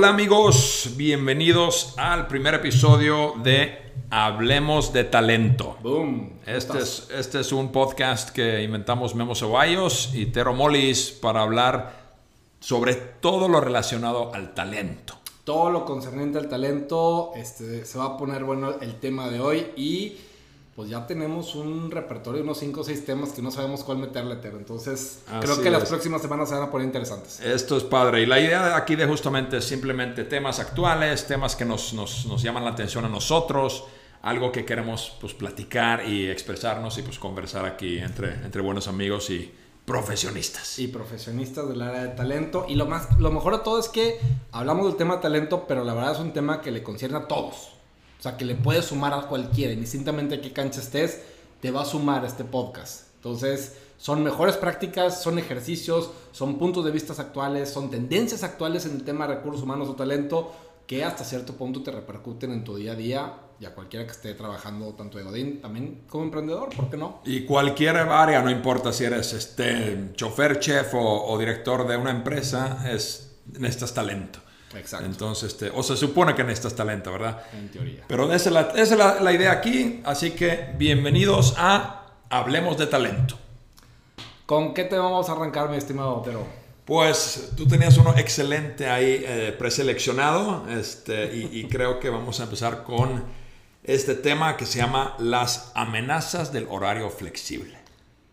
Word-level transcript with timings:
Hola 0.00 0.08
amigos, 0.08 0.92
bienvenidos 0.96 1.92
al 1.98 2.26
primer 2.26 2.54
episodio 2.54 3.34
de 3.42 3.92
Hablemos 4.08 4.94
de 4.94 5.04
Talento. 5.04 5.76
Boom. 5.82 6.40
Este 6.46 6.78
es, 6.78 7.08
este 7.14 7.40
es 7.40 7.52
un 7.52 7.70
podcast 7.70 8.30
que 8.30 8.62
inventamos 8.62 9.14
Memo 9.14 9.34
Ceballos 9.34 10.14
y 10.14 10.24
Tero 10.24 10.54
Molis 10.54 11.10
para 11.10 11.42
hablar 11.42 12.14
sobre 12.60 12.94
todo 12.94 13.46
lo 13.46 13.60
relacionado 13.60 14.34
al 14.34 14.54
talento. 14.54 15.18
Todo 15.44 15.68
lo 15.68 15.84
concerniente 15.84 16.38
al 16.38 16.48
talento, 16.48 17.32
este, 17.36 17.84
se 17.84 17.98
va 17.98 18.06
a 18.06 18.16
poner 18.16 18.44
bueno 18.44 18.76
el 18.80 18.94
tema 19.00 19.28
de 19.28 19.40
hoy 19.40 19.66
y 19.76 20.16
pues 20.76 20.88
ya 20.88 21.06
tenemos 21.06 21.54
un 21.54 21.90
repertorio 21.90 22.38
de 22.38 22.44
unos 22.44 22.58
5 22.58 22.80
o 22.80 22.84
6 22.84 23.04
temas 23.04 23.30
que 23.30 23.42
no 23.42 23.50
sabemos 23.50 23.82
cuál 23.82 23.98
meterle, 23.98 24.36
Tero. 24.36 24.56
Entonces, 24.56 25.22
creo 25.40 25.60
que 25.60 25.70
las 25.70 25.88
próximas 25.88 26.22
semanas 26.22 26.48
se 26.48 26.54
van 26.54 26.64
a 26.64 26.70
poner 26.70 26.86
interesantes. 26.86 27.40
Esto 27.40 27.76
es 27.76 27.84
padre. 27.84 28.22
Y 28.22 28.26
la 28.26 28.38
idea 28.38 28.76
aquí 28.76 28.96
de 28.96 29.06
justamente 29.06 29.58
es 29.58 29.64
simplemente 29.64 30.24
temas 30.24 30.60
actuales, 30.60 31.26
temas 31.26 31.56
que 31.56 31.64
nos, 31.64 31.92
nos, 31.92 32.24
nos 32.26 32.42
llaman 32.42 32.64
la 32.64 32.70
atención 32.70 33.04
a 33.04 33.08
nosotros, 33.08 33.84
algo 34.22 34.52
que 34.52 34.64
queremos 34.64 35.16
pues 35.20 35.34
platicar 35.34 36.06
y 36.08 36.30
expresarnos 36.30 36.96
y 36.98 37.02
pues 37.02 37.18
conversar 37.18 37.64
aquí 37.64 37.98
entre, 37.98 38.34
entre 38.34 38.62
buenos 38.62 38.86
amigos 38.86 39.28
y 39.30 39.52
profesionistas. 39.84 40.78
y 40.78 40.86
profesionistas 40.86 41.68
del 41.68 41.82
área 41.82 42.02
de 42.04 42.08
talento. 42.10 42.64
Y 42.68 42.76
lo, 42.76 42.86
más, 42.86 43.18
lo 43.18 43.32
mejor 43.32 43.58
de 43.58 43.64
todo 43.64 43.80
es 43.80 43.88
que 43.88 44.20
hablamos 44.52 44.86
del 44.86 44.96
tema 44.96 45.20
talento, 45.20 45.64
pero 45.66 45.84
la 45.84 45.94
verdad 45.94 46.12
es 46.12 46.20
un 46.20 46.32
tema 46.32 46.60
que 46.60 46.70
le 46.70 46.82
concierne 46.84 47.18
a 47.18 47.26
todos. 47.26 47.79
O 48.20 48.22
sea, 48.22 48.36
que 48.36 48.44
le 48.44 48.54
puede 48.54 48.82
sumar 48.82 49.14
a 49.14 49.22
cualquiera, 49.22 49.72
indistintamente 49.72 50.34
a 50.34 50.40
qué 50.42 50.52
cancha 50.52 50.80
estés, 50.80 51.22
te 51.62 51.70
va 51.70 51.80
a 51.80 51.84
sumar 51.86 52.22
este 52.26 52.44
podcast. 52.44 53.06
Entonces, 53.16 53.78
son 53.96 54.22
mejores 54.22 54.58
prácticas, 54.58 55.22
son 55.22 55.38
ejercicios, 55.38 56.10
son 56.30 56.58
puntos 56.58 56.84
de 56.84 56.90
vista 56.90 57.14
actuales, 57.18 57.70
son 57.70 57.90
tendencias 57.90 58.42
actuales 58.42 58.84
en 58.84 58.92
el 58.96 59.04
tema 59.04 59.26
de 59.26 59.36
recursos 59.36 59.62
humanos 59.62 59.88
o 59.88 59.94
talento 59.94 60.52
que 60.86 61.02
hasta 61.02 61.24
cierto 61.24 61.54
punto 61.54 61.82
te 61.82 61.92
repercuten 61.92 62.52
en 62.52 62.62
tu 62.62 62.76
día 62.76 62.92
a 62.92 62.94
día 62.94 63.34
y 63.58 63.64
a 63.64 63.74
cualquiera 63.74 64.04
que 64.04 64.12
esté 64.12 64.34
trabajando 64.34 64.92
tanto 64.92 65.16
de 65.16 65.24
Godín, 65.24 65.62
también 65.62 66.02
como 66.06 66.24
emprendedor, 66.24 66.68
¿por 66.76 66.90
qué 66.90 66.98
no? 66.98 67.22
Y 67.24 67.46
cualquier 67.46 67.96
área, 67.96 68.42
no 68.42 68.50
importa 68.50 68.92
si 68.92 69.04
eres 69.04 69.32
este, 69.32 70.10
chofer, 70.14 70.58
chef 70.60 70.92
o, 70.94 71.26
o 71.26 71.38
director 71.38 71.86
de 71.88 71.96
una 71.96 72.10
empresa, 72.10 72.90
es, 72.90 73.36
necesitas 73.58 73.94
talento. 73.94 74.40
Exacto, 74.74 75.06
Entonces, 75.06 75.52
este, 75.52 75.70
o 75.70 75.82
se 75.82 75.96
supone 75.96 76.34
que 76.34 76.44
necesitas 76.44 76.76
talento, 76.76 77.10
¿verdad? 77.12 77.42
en 77.52 77.68
teoría. 77.70 78.04
Pero 78.06 78.32
esa 78.32 78.48
es, 78.50 78.54
la, 78.54 78.60
esa 78.76 78.82
es 78.82 78.98
la- 78.98 79.20
la 79.20 79.32
idea 79.32 79.50
aquí, 79.52 80.00
así 80.04 80.30
que 80.30 80.70
bienvenidos 80.76 81.54
a 81.58 82.06
Hablemos 82.30 82.78
de 82.78 82.86
Talento. 82.86 83.36
¿Con 84.46 84.72
qué 84.74 84.84
te 84.84 84.96
vamos 84.96 85.28
a 85.28 85.32
arrancar, 85.32 85.70
mi 85.70 85.76
estimado 85.76 86.16
Otero? 86.18 86.46
Pues 86.84 87.50
tú 87.56 87.66
tenías 87.66 87.96
uno 87.98 88.16
excelente 88.16 88.88
ahí 88.88 89.22
eh, 89.26 89.54
preseleccionado 89.58 90.64
este, 90.68 91.34
y, 91.36 91.48
y 91.60 91.68
creo 91.68 91.98
que 92.00 92.08
vamos 92.10 92.38
a 92.40 92.44
empezar 92.44 92.84
con 92.84 93.24
este 93.82 94.14
tema 94.14 94.56
que 94.56 94.66
se 94.66 94.78
llama 94.78 95.16
las 95.18 95.72
amenazas 95.74 96.52
del 96.52 96.66
horario 96.68 97.10
flexible. 97.10 97.76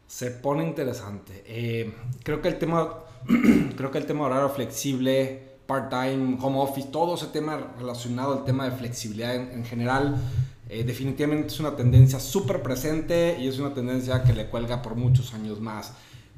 Se 0.08 0.30
pone 0.32 0.64
interesante. 0.64 1.44
Eh, 1.48 1.94
creo 2.24 2.42
que 2.42 2.48
el 2.48 2.58
tema, 2.60 2.94
creo 3.76 3.92
que 3.92 3.98
el 3.98 4.06
tema 4.06 4.26
de 4.26 4.32
horario 4.32 4.50
flexible, 4.50 5.47
part-time, 5.68 6.38
home 6.42 6.60
office, 6.60 6.88
todo 6.92 7.16
ese 7.16 7.28
tema 7.28 7.74
relacionado 7.78 8.34
al 8.34 8.46
tema 8.46 8.66
de 8.66 8.72
flexibilidad 8.72 9.36
en, 9.36 9.52
en 9.52 9.66
general, 9.66 10.18
eh, 10.70 10.84
definitivamente 10.84 11.48
es 11.48 11.60
una 11.60 11.76
tendencia 11.76 12.20
súper 12.20 12.64
presente 12.64 13.38
y 13.40 13.48
es 13.48 13.60
una 13.60 13.74
tendencia 13.74 14.24
que 14.24 14.34
le 14.34 14.50
cuelga 14.50 14.82
por 14.82 14.96
muchos 14.96 15.34
años 15.34 15.60
más. 15.60 15.94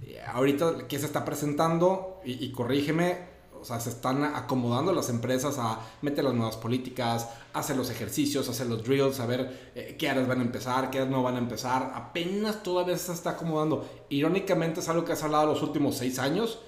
Eh, 0.06 0.20
ahorita, 0.34 0.88
¿qué 0.88 1.00
se 1.00 1.06
está 1.06 1.24
presentando? 1.24 2.20
Y, 2.26 2.44
y 2.44 2.52
corrígeme, 2.52 3.30
o 3.60 3.66
sea, 3.66 3.80
se 3.80 3.90
están 3.90 4.24
acomodando 4.24 4.94
las 4.94 5.10
empresas 5.10 5.58
a 5.60 5.80
meter 6.02 6.24
las 6.24 6.34
nuevas 6.34 6.56
políticas, 6.56 7.28
hacer 7.54 7.76
los 7.76 7.90
ejercicios, 7.90 8.48
hacer 8.48 8.68
los 8.68 8.84
drills, 8.84 9.20
a 9.20 9.26
ver 9.26 9.72
eh, 9.76 9.96
qué 10.00 10.10
áreas 10.10 10.28
van 10.28 10.40
a 10.40 10.44
empezar, 10.44 10.90
qué 10.90 11.00
áreas 11.00 11.12
no 11.12 11.24
van 11.24 11.36
a 11.36 11.40
empezar. 11.40 11.92
Apenas 11.94 12.64
todavía 12.64 12.98
se 12.98 13.12
está 13.12 13.32
acomodando. 13.32 13.88
Irónicamente 14.10 14.80
es 14.80 14.90
algo 14.90 15.04
que 15.04 15.12
has 15.12 15.24
hablado 15.24 15.48
los 15.48 15.62
últimos 15.62 15.98
seis 15.98 16.20
años, 16.20 16.60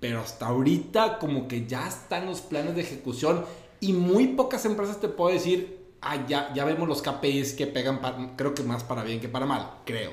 pero 0.00 0.20
hasta 0.20 0.46
ahorita 0.46 1.18
como 1.18 1.48
que 1.48 1.66
ya 1.66 1.86
están 1.88 2.26
los 2.26 2.40
planes 2.40 2.74
de 2.74 2.82
ejecución 2.82 3.44
y 3.80 3.92
muy 3.92 4.28
pocas 4.28 4.64
empresas 4.64 5.00
te 5.00 5.08
puedo 5.08 5.32
decir, 5.34 5.78
ah, 6.02 6.24
ya, 6.26 6.52
ya 6.54 6.64
vemos 6.64 6.88
los 6.88 7.02
KPIs 7.02 7.54
que 7.54 7.66
pegan, 7.66 8.00
pa- 8.00 8.32
creo 8.36 8.54
que 8.54 8.62
más 8.62 8.84
para 8.84 9.02
bien 9.02 9.20
que 9.20 9.28
para 9.28 9.46
mal, 9.46 9.70
creo. 9.84 10.12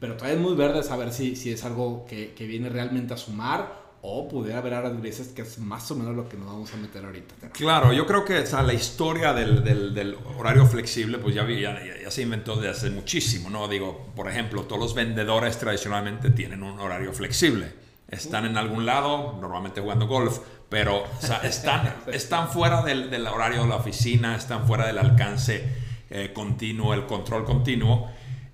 Pero 0.00 0.14
todavía 0.16 0.36
es 0.36 0.42
muy 0.42 0.54
verde 0.54 0.82
saber 0.82 1.12
si, 1.12 1.36
si 1.36 1.50
es 1.50 1.64
algo 1.64 2.04
que, 2.08 2.34
que 2.34 2.46
viene 2.46 2.68
realmente 2.68 3.14
a 3.14 3.16
sumar 3.16 3.82
o 4.06 4.28
pudiera 4.28 4.58
haber 4.58 4.74
grises, 4.98 5.28
que 5.28 5.40
es 5.40 5.58
más 5.58 5.90
o 5.90 5.94
menos 5.94 6.14
lo 6.14 6.28
que 6.28 6.36
nos 6.36 6.46
vamos 6.48 6.70
a 6.74 6.76
meter 6.76 7.02
ahorita. 7.06 7.48
Claro, 7.52 7.90
yo 7.94 8.06
creo 8.06 8.22
que 8.22 8.40
o 8.40 8.46
sea, 8.46 8.62
la 8.62 8.74
historia 8.74 9.32
del, 9.32 9.64
del- 9.64 9.94
del 9.94 10.14
horario 10.38 10.66
flexible 10.66 11.16
pues 11.18 11.34
ya, 11.34 11.48
ya- 11.48 11.80
ya 12.02 12.10
se 12.10 12.20
inventó 12.20 12.56
desde 12.56 12.68
hace 12.68 12.90
muchísimo, 12.90 13.48
¿no? 13.48 13.66
Digo, 13.66 14.08
por 14.14 14.28
ejemplo, 14.28 14.64
todos 14.64 14.80
los 14.80 14.94
vendedores 14.94 15.58
tradicionalmente 15.58 16.30
tienen 16.30 16.62
un 16.62 16.78
horario 16.80 17.14
flexible. 17.14 17.83
Están 18.08 18.44
en 18.46 18.56
algún 18.56 18.86
lado, 18.86 19.36
normalmente 19.40 19.80
jugando 19.80 20.06
golf, 20.06 20.38
pero 20.68 21.02
o 21.04 21.20
sea, 21.20 21.38
están, 21.38 21.94
están 22.12 22.48
fuera 22.48 22.82
del, 22.82 23.10
del 23.10 23.26
horario 23.26 23.62
de 23.62 23.68
la 23.68 23.76
oficina, 23.76 24.36
están 24.36 24.66
fuera 24.66 24.86
del 24.86 24.98
alcance 24.98 25.64
eh, 26.10 26.32
continuo, 26.34 26.94
el 26.94 27.06
control 27.06 27.44
continuo. 27.44 28.08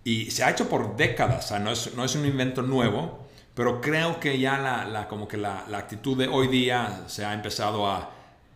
Y 0.04 0.30
se 0.30 0.44
ha 0.44 0.50
hecho 0.50 0.68
por 0.68 0.96
décadas, 0.96 1.44
o 1.44 1.48
sea, 1.48 1.58
no 1.58 1.70
es, 1.70 1.94
no 1.94 2.04
es 2.04 2.14
un 2.14 2.24
invento 2.24 2.62
nuevo, 2.62 3.26
pero 3.54 3.80
creo 3.80 4.18
que 4.18 4.38
ya 4.38 4.56
la, 4.58 4.84
la- 4.86 5.08
como 5.08 5.28
que 5.28 5.36
la, 5.36 5.64
la 5.68 5.78
actitud 5.78 6.16
de 6.16 6.26
hoy 6.28 6.48
día 6.48 7.02
se 7.06 7.24
ha 7.24 7.34
empezado 7.34 7.86
a 7.86 8.10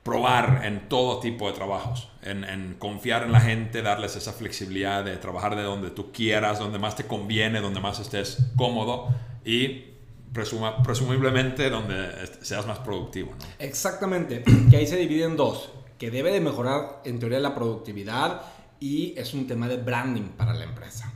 probar 0.05 0.63
en 0.65 0.89
todo 0.89 1.19
tipo 1.21 1.47
de 1.49 1.55
trabajos, 1.55 2.09
en, 2.23 2.45
en 2.45 2.75
confiar 2.79 3.23
en 3.25 3.33
la 3.33 3.41
gente, 3.41 3.83
darles 3.83 4.17
esa 4.17 4.33
flexibilidad 4.33 5.03
de 5.05 5.17
trabajar 5.17 5.57
de 5.57 5.63
donde 5.63 5.91
tú 5.91 6.13
quieras, 6.13 6.59
donde 6.59 6.79
más 6.79 6.95
te 6.97 7.07
conviene, 7.07 7.61
donde 7.61 7.81
más 7.81 8.01
estés 8.01 8.39
cómodo 8.57 9.09
y 9.47 9.94
presuma- 10.35 10.83
presumiblemente 10.83 11.71
donde 11.71 12.11
seas 12.43 12.67
más 12.67 12.81
productivo. 12.81 13.31
¿no? 13.31 13.45
Exactamente, 13.59 14.43
que 14.71 14.77
ahí 14.77 14.87
se 14.87 14.97
divide 14.97 15.25
en 15.25 15.37
dos, 15.37 15.71
que 15.99 16.11
debe 16.11 16.33
de 16.33 16.41
mejorar 16.41 17.01
en 17.05 17.19
teoría 17.19 17.39
la 17.41 17.55
productividad 17.55 18.43
y 18.81 19.15
es 19.17 19.33
un 19.33 19.47
tema 19.47 19.69
de 19.69 19.77
branding 19.79 20.31
para 20.37 20.53
la 20.53 20.65
empresa. 20.65 21.13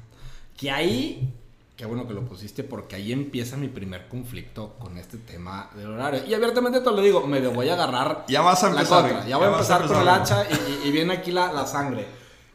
Que 0.57 0.71
ahí, 0.71 1.35
qué 1.77 1.85
bueno 1.87 2.07
que 2.09 2.15
lo 2.15 2.25
pusiste 2.25 2.65
porque 2.65 2.97
ahí 2.97 3.13
empieza 3.13 3.57
mi 3.57 3.69
primer 3.69 4.09
conflicto 4.09 4.75
con 4.79 4.97
este 4.99 5.19
tema 5.19 5.71
del 5.77 5.89
horario. 5.93 6.23
Y 6.27 6.35
abiertamente 6.35 6.81
te 6.81 6.87
lo 6.91 7.01
digo, 7.01 7.27
me 7.27 7.41
lo 7.41 7.51
voy 7.53 7.69
a 7.69 7.75
agarrar 7.75 8.25
Ya 8.29 8.41
vas 8.41 8.63
a 8.65 8.67
la 8.71 8.73
empezar, 8.81 9.03
contra, 9.03 9.23
ya 9.25 9.29
ya 9.31 9.37
voy 9.37 9.47
a 9.47 9.51
empezar 9.51 9.87
con 9.87 10.01
el 10.01 10.09
hacha 10.09 10.45
y, 10.51 10.55
y- 10.55 10.89
y 10.89 10.93
viene 10.93 11.15
aquí 11.15 11.31
la, 11.33 11.53
la 11.53 11.67
sangre. 11.67 12.07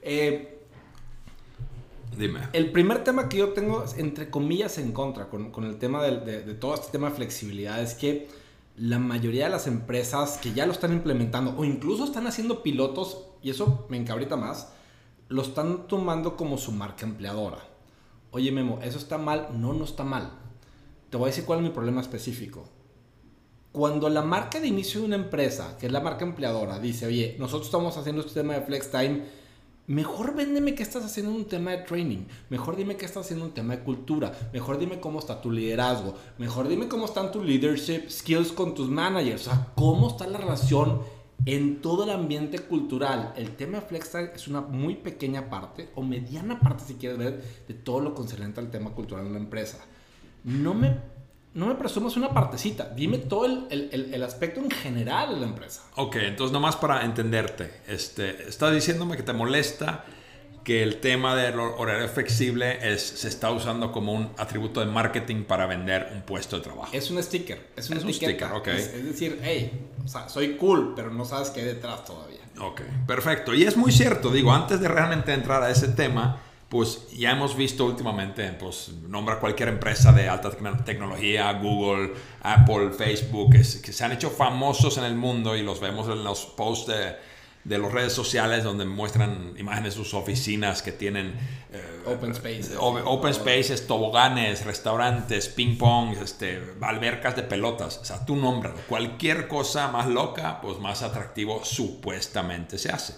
Eh, 0.02 0.53
Dime. 2.18 2.42
el 2.54 2.72
primer 2.72 3.04
tema 3.04 3.30
que 3.30 3.38
yo 3.38 3.50
tengo, 3.54 3.84
entre 3.98 4.30
comillas, 4.30 4.78
en 4.78 4.92
contra 4.92 5.30
con, 5.30 5.52
con 5.52 5.64
el 5.66 5.78
tema 5.78 6.04
del- 6.04 6.24
de, 6.26 6.42
de 6.44 6.54
todo 6.54 6.76
este 6.76 6.92
tema 6.92 7.10
de 7.10 7.16
flexibilidad 7.16 7.82
es 7.82 7.94
que 7.96 8.28
la 8.78 9.00
mayoría 9.00 9.46
de 9.46 9.52
las 9.52 9.68
empresas 9.68 10.38
que 10.38 10.54
ya 10.54 10.66
lo 10.66 10.72
están 10.72 10.94
implementando 10.94 11.54
o 11.58 11.64
incluso 11.64 12.06
están 12.06 12.26
haciendo 12.28 12.64
pilotos, 12.64 13.26
y 13.42 13.50
eso 13.52 13.86
me 13.90 13.98
encabrita 13.98 14.36
más, 14.36 14.70
lo 15.30 15.42
están 15.42 15.88
tomando 15.88 16.36
como 16.36 16.58
su 16.58 16.72
marca 16.72 17.06
empleadora. 17.06 17.60
Oye 18.32 18.52
Memo, 18.52 18.80
¿eso 18.82 18.98
está 18.98 19.18
mal? 19.18 19.50
No, 19.54 19.74
no 19.74 19.84
está 19.86 20.04
mal. 20.04 20.32
Te 21.10 21.18
voy 21.18 21.26
a 21.26 21.28
decir 21.30 21.46
cuál 21.46 21.60
es 21.60 21.64
mi 21.66 21.70
problema 21.70 22.02
específico. 22.02 22.68
Cuando 23.72 24.10
la 24.10 24.22
marca 24.22 24.60
de 24.60 24.68
inicio 24.68 25.00
de 25.02 25.08
una 25.08 25.16
empresa, 25.16 25.78
que 25.80 25.88
es 25.88 25.92
la 25.92 26.00
marca 26.00 26.26
empleadora, 26.26 26.80
dice, 26.80 27.08
oye, 27.08 27.36
nosotros 27.40 27.68
estamos 27.68 27.98
haciendo 27.98 28.22
este 28.22 28.42
tema 28.42 28.54
de 28.54 28.62
flex 28.62 28.92
time, 28.92 29.24
mejor 29.88 30.36
véndeme 30.36 30.76
qué 30.76 30.84
estás 30.84 31.04
haciendo 31.04 31.32
en 31.32 31.38
un 31.38 31.46
tema 31.46 31.72
de 31.72 31.80
training, 31.80 32.26
mejor 32.50 32.76
dime 32.76 32.96
qué 32.96 33.06
estás 33.06 33.26
haciendo 33.26 33.46
en 33.46 33.50
un 33.50 33.56
tema 33.56 33.76
de 33.76 33.84
cultura, 33.84 34.32
mejor 34.54 34.78
dime 34.78 35.00
cómo 35.00 35.20
está 35.20 35.42
tu 35.42 35.52
liderazgo, 35.52 36.16
mejor 36.38 36.68
dime 36.68 36.88
cómo 36.88 37.06
están 37.06 37.32
tus 37.32 37.46
leadership 37.46 38.10
skills 38.10 38.52
con 38.52 38.74
tus 38.74 38.90
managers, 38.90 39.48
o 39.48 39.52
sea, 39.52 39.68
cómo 39.76 40.10
está 40.10 40.28
la 40.28 40.38
relación 40.38 41.02
en 41.46 41.82
todo 41.82 42.06
el 42.06 42.10
ambiente 42.12 42.60
cultural. 42.60 43.34
El 43.36 43.56
tema 43.56 43.80
de 43.80 43.86
flex 43.86 44.12
time 44.12 44.32
es 44.34 44.48
una 44.48 44.62
muy 44.62 44.96
pequeña 44.96 45.50
parte, 45.50 45.90
o 45.96 46.02
mediana 46.02 46.60
parte 46.60 46.84
si 46.86 46.96
quieres 46.96 47.18
ver, 47.18 47.44
de 47.68 47.74
todo 47.74 48.00
lo 48.00 48.14
concerniente 48.14 48.60
al 48.60 48.72
tema 48.72 48.92
cultural 48.92 49.26
de 49.26 49.32
una 49.32 49.40
empresa. 49.40 49.80
No 50.44 50.74
me, 50.74 50.98
no 51.54 51.68
me 51.68 51.76
presumas 51.76 52.16
una 52.18 52.30
partecita, 52.34 52.90
dime 52.96 53.18
todo 53.20 53.46
el, 53.46 53.68
el- 53.92 54.14
el- 54.14 54.24
aspecto 54.24 54.60
en 54.60 54.72
general 54.72 55.36
de 55.36 55.42
la 55.42 55.48
empresa. 55.48 55.82
Ok, 55.96 56.16
entonces 56.18 56.52
nomás 56.52 56.76
para 56.76 57.04
entenderte, 57.06 57.72
este, 57.88 58.48
estás 58.50 58.74
diciéndome 58.74 59.16
que 59.18 59.24
te 59.24 59.34
molesta 59.34 60.04
que 60.64 60.82
el 60.82 61.02
tema 61.02 61.36
del 61.36 61.56
hor- 61.60 61.76
horario 61.78 62.08
flexible 62.08 62.80
es, 62.94 63.02
se 63.04 63.28
está 63.28 63.52
usando 63.52 63.92
como 63.92 64.14
un 64.14 64.30
atributo 64.38 64.80
de 64.80 64.86
marketing 64.86 65.44
para 65.44 65.66
vender 65.66 66.10
un 66.16 66.22
puesto 66.22 66.56
de 66.56 66.64
trabajo. 66.64 66.90
Es 66.94 67.12
un 67.12 67.22
sticker, 67.22 67.68
es 67.76 67.90
una 67.90 68.00
Es 68.00 68.06
un 68.06 68.14
sticker, 68.14 68.52
ok. 68.54 68.68
Es, 68.70 68.88
es 68.94 69.04
decir, 69.06 69.40
hey, 69.44 69.88
o 70.04 70.08
sea, 70.08 70.30
soy 70.30 70.56
cool, 70.56 70.94
pero 70.96 71.12
no 71.12 71.26
sabes 71.26 71.50
qué 71.50 71.60
hay 71.60 71.66
detrás 71.68 72.06
todavía. 72.06 72.40
Ok, 72.62 72.82
perfecto. 73.06 73.54
Y 73.54 73.64
es 73.64 73.76
muy 73.76 73.92
cierto, 73.92 74.30
digo, 74.32 74.54
antes 74.54 74.80
de 74.80 74.88
realmente 74.88 75.34
entrar 75.34 75.62
a 75.64 75.70
ese 75.70 75.90
tema, 75.90 76.40
pues 76.74 77.08
ya 77.16 77.30
hemos 77.30 77.56
visto 77.56 77.86
últimamente, 77.86 78.52
pues 78.60 78.92
nombra 79.08 79.40
cualquier 79.40 79.70
empresa 79.70 80.12
de 80.12 80.28
alta 80.28 80.50
tecnología, 80.84 81.54
Google, 81.54 82.14
Apple, 82.42 82.90
Facebook, 82.98 83.52
que, 83.52 83.60
que 83.60 83.94
se 83.94 84.04
han 84.04 84.12
hecho 84.12 84.32
famosos 84.32 84.98
en 84.98 85.04
el 85.04 85.14
mundo 85.14 85.56
y 85.56 85.62
los 85.62 85.80
vemos 85.80 86.08
en 86.08 86.24
los 86.24 86.48
posts 86.48 86.88
de 86.88 87.16
de 87.64 87.78
las 87.78 87.92
redes 87.92 88.14
sociales 88.14 88.64
donde 88.64 88.86
muestran 88.86 89.54
imágenes 89.58 89.96
de 89.96 90.04
sus 90.04 90.14
oficinas 90.14 90.82
que 90.82 90.92
tienen 90.92 91.34
eh, 91.72 92.04
open 92.06 92.36
spaces, 92.36 92.76
open 92.78 93.34
spaces, 93.34 93.88
toboganes, 93.88 94.66
restaurantes, 94.66 95.48
ping 95.48 95.78
pong, 95.78 96.16
este, 96.22 96.62
albercas 96.82 97.36
de 97.36 97.44
pelotas, 97.44 98.00
o 98.00 98.06
sea, 98.06 98.26
tú 98.26 98.36
nombras. 98.36 98.74
Cualquier 98.90 99.48
cosa 99.48 99.88
más 99.88 100.08
loca, 100.08 100.60
pues 100.62 100.80
más 100.80 101.02
atractivo 101.04 101.64
supuestamente 101.64 102.78
se 102.78 102.90
hace. 102.90 103.16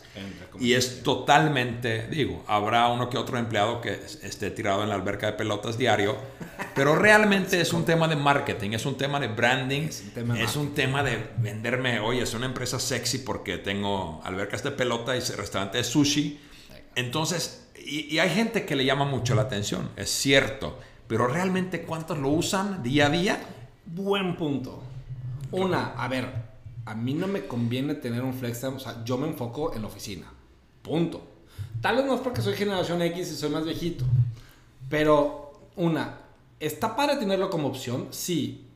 Y 0.59 0.74
es 0.74 1.01
totalmente, 1.01 2.07
digo, 2.07 2.44
habrá 2.47 2.88
uno 2.89 3.09
que 3.09 3.18
otro 3.18 3.38
empleado 3.38 3.81
que 3.81 3.94
esté 4.21 4.51
tirado 4.51 4.83
en 4.83 4.89
la 4.89 4.95
alberca 4.95 5.25
de 5.27 5.33
pelotas 5.33 5.77
diario, 5.77 6.18
pero 6.75 6.94
realmente 6.94 7.62
es 7.62 7.72
un 7.72 7.86
tema 7.86 8.07
de 8.10 8.18
marketing, 8.18 8.72
es 8.72 8.86
un 8.86 8.98
tema 8.98 9.18
de 9.19 9.30
branding, 9.30 9.83
es 9.83 10.01
un 10.01 10.10
tema, 10.12 10.39
es 10.39 10.56
un 10.57 10.74
tema 10.74 11.04
de 11.04 11.30
venderme, 11.38 12.01
oye, 12.01 12.22
es 12.22 12.33
una 12.33 12.45
empresa 12.45 12.80
sexy 12.80 13.19
porque 13.19 13.57
tengo 13.57 14.22
albercas 14.25 14.62
de 14.62 14.72
pelota 14.72 15.16
y 15.16 15.22
restaurante 15.22 15.77
de 15.77 15.86
sushi. 15.86 16.38
Entonces, 16.95 17.69
y, 17.77 18.18
hay 18.19 18.30
gente 18.30 18.66
que 18.66 18.75
le 18.75 18.83
llama 18.83 19.06
mucho 19.06 19.36
la 19.36 19.44
atención, 19.44 19.89
es 19.95 20.10
cierto, 20.10 20.77
pero 21.07 21.27
realmente 21.27 21.83
¿cuántos 21.83 22.18
lo 22.18 22.27
usan 22.30 22.83
día 22.83 23.07
a 23.07 23.10
día? 23.10 23.39
Buen 23.86 24.36
punto. 24.36 24.83
Una, 25.51 25.94
a 25.94 26.10
ver, 26.10 26.30
a 26.86 26.94
mí 26.94 27.13
no 27.13 27.28
me 27.28 27.48
conviene 27.48 27.95
tener 27.95 28.21
un 28.21 28.33
flex 28.33 28.60
time, 28.60 28.74
o 28.74 28.80
sea, 28.80 29.01
yo 29.06 29.18
me 29.18 29.28
enfoco 29.28 29.74
en 29.74 29.81
la 29.81 29.88
oficina. 29.88 30.28
Punto. 30.81 31.25
Tal 31.80 31.95
vez 31.95 32.06
no 32.06 32.16
es 32.16 32.21
porque 32.21 32.42
soy 32.42 32.56
generación 32.56 33.01
X 33.01 33.31
y 33.31 33.36
soy 33.36 33.50
más 33.50 33.63
viejito, 33.63 34.04
pero 34.89 35.54
una, 35.78 36.25
¿está 36.66 36.96
para 36.96 37.20
tenerlo 37.20 37.50
como 37.50 37.68
opción? 37.68 38.08
Sí, 38.10 38.68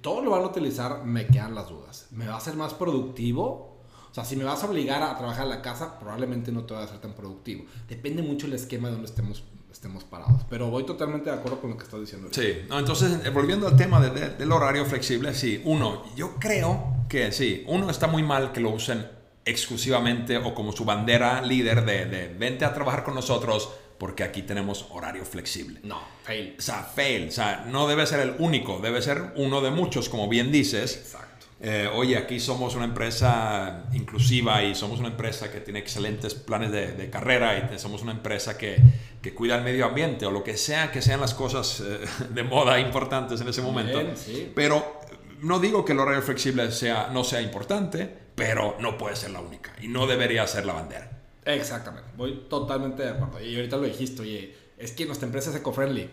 todo 0.00 0.22
lo 0.22 0.32
van 0.32 0.42
a 0.42 0.46
utilizar, 0.46 1.04
me 1.04 1.26
quedan 1.26 1.54
las 1.54 1.68
dudas. 1.68 2.08
¿Me 2.10 2.26
va 2.26 2.34
a 2.34 2.38
hacer 2.38 2.54
más 2.54 2.74
productivo? 2.74 3.76
O 4.10 4.14
sea, 4.14 4.24
si 4.24 4.36
me 4.36 4.44
vas 4.44 4.62
a 4.62 4.66
obligar 4.66 5.02
a 5.02 5.16
trabajar 5.16 5.44
en 5.44 5.50
la 5.50 5.62
casa, 5.62 5.98
probablemente 5.98 6.50
no 6.50 6.64
te 6.64 6.74
va 6.74 6.82
a 6.82 6.88
ser 6.88 6.98
tan 6.98 7.12
productivo. 7.12 7.64
Depende 7.88 8.22
mucho 8.22 8.46
el 8.46 8.54
esquema 8.54 8.88
de 8.88 8.94
donde 8.94 9.08
estemos, 9.08 9.44
estemos 9.70 10.04
parados. 10.04 10.42
Pero 10.48 10.70
voy 10.70 10.84
totalmente 10.84 11.30
de 11.30 11.36
acuerdo 11.36 11.60
con 11.60 11.70
lo 11.70 11.76
que 11.76 11.84
estás 11.84 12.00
diciendo. 12.00 12.28
Sí, 12.32 12.64
no, 12.68 12.78
entonces, 12.78 13.24
eh, 13.24 13.30
volviendo 13.30 13.68
al 13.68 13.76
tema 13.76 14.00
del 14.00 14.52
horario 14.52 14.84
flexible, 14.86 15.34
sí, 15.34 15.60
uno, 15.64 16.02
yo 16.16 16.36
creo 16.36 17.04
que 17.08 17.30
sí, 17.30 17.64
uno 17.68 17.90
está 17.90 18.06
muy 18.06 18.22
mal 18.22 18.52
que 18.52 18.60
lo 18.60 18.70
usen 18.70 19.06
exclusivamente 19.44 20.38
o 20.38 20.54
como 20.54 20.72
su 20.72 20.84
bandera 20.84 21.42
líder 21.42 21.84
de, 21.84 22.06
de 22.06 22.28
vente 22.28 22.64
a 22.64 22.74
trabajar 22.74 23.04
con 23.04 23.14
nosotros 23.14 23.70
porque 23.98 24.24
aquí 24.24 24.42
tenemos 24.42 24.86
horario 24.90 25.24
flexible. 25.24 25.80
No, 25.82 26.00
fail. 26.22 26.56
O 26.58 26.62
sea, 26.62 26.82
fail. 26.82 27.28
O 27.28 27.30
sea, 27.30 27.64
no 27.68 27.86
debe 27.86 28.06
ser 28.06 28.20
el 28.20 28.34
único, 28.38 28.78
debe 28.78 29.02
ser 29.02 29.32
uno 29.36 29.60
de 29.60 29.70
muchos, 29.70 30.08
como 30.08 30.28
bien 30.28 30.52
dices. 30.52 30.96
Exacto. 30.96 31.26
Eh, 31.58 31.88
oye, 31.94 32.18
aquí 32.18 32.38
somos 32.38 32.74
una 32.74 32.84
empresa 32.84 33.84
inclusiva 33.94 34.62
y 34.62 34.74
somos 34.74 34.98
una 34.98 35.08
empresa 35.08 35.50
que 35.50 35.60
tiene 35.60 35.78
excelentes 35.78 36.34
planes 36.34 36.70
de, 36.70 37.08
carrera 37.08 37.70
y 37.74 37.78
somos 37.78 38.02
una 38.02 38.12
empresa 38.12 38.58
que, 38.58 38.76
que, 39.22 39.32
cuida 39.32 39.56
el 39.56 39.64
medio 39.64 39.86
ambiente 39.86 40.26
o 40.26 40.30
lo 40.30 40.44
que 40.44 40.58
sea 40.58 40.92
que 40.92 41.00
sean 41.00 41.18
las 41.18 41.32
cosas 41.32 41.80
eh, 41.80 42.00
de 42.30 42.42
moda 42.42 42.78
importantes 42.78 43.40
en 43.40 43.48
ese 43.48 43.62
momento. 43.62 44.02
Pero 44.54 45.00
no 45.40 45.58
digo 45.58 45.84
que 45.84 45.92
el 45.92 46.00
horario 46.00 46.20
flexible 46.20 46.70
sea, 46.72 47.08
no 47.10 47.24
sea 47.24 47.40
importante, 47.40 48.06
pero 48.34 48.76
no 48.78 48.98
puede 48.98 49.16
ser 49.16 49.30
la 49.30 49.40
única 49.40 49.72
y 49.80 49.88
no 49.88 50.06
debería 50.06 50.46
ser 50.46 50.66
la 50.66 50.74
bandera. 50.74 51.15
Exactamente, 51.46 52.10
voy 52.16 52.46
totalmente 52.48 53.04
de 53.04 53.10
acuerdo. 53.10 53.40
Y 53.42 53.56
ahorita 53.56 53.76
lo 53.76 53.84
dijiste, 53.84 54.22
oye, 54.22 54.54
es 54.76 54.92
que 54.92 55.06
nuestra 55.06 55.26
empresa 55.26 55.50
es 55.50 55.56
eco-friendly. 55.56 56.10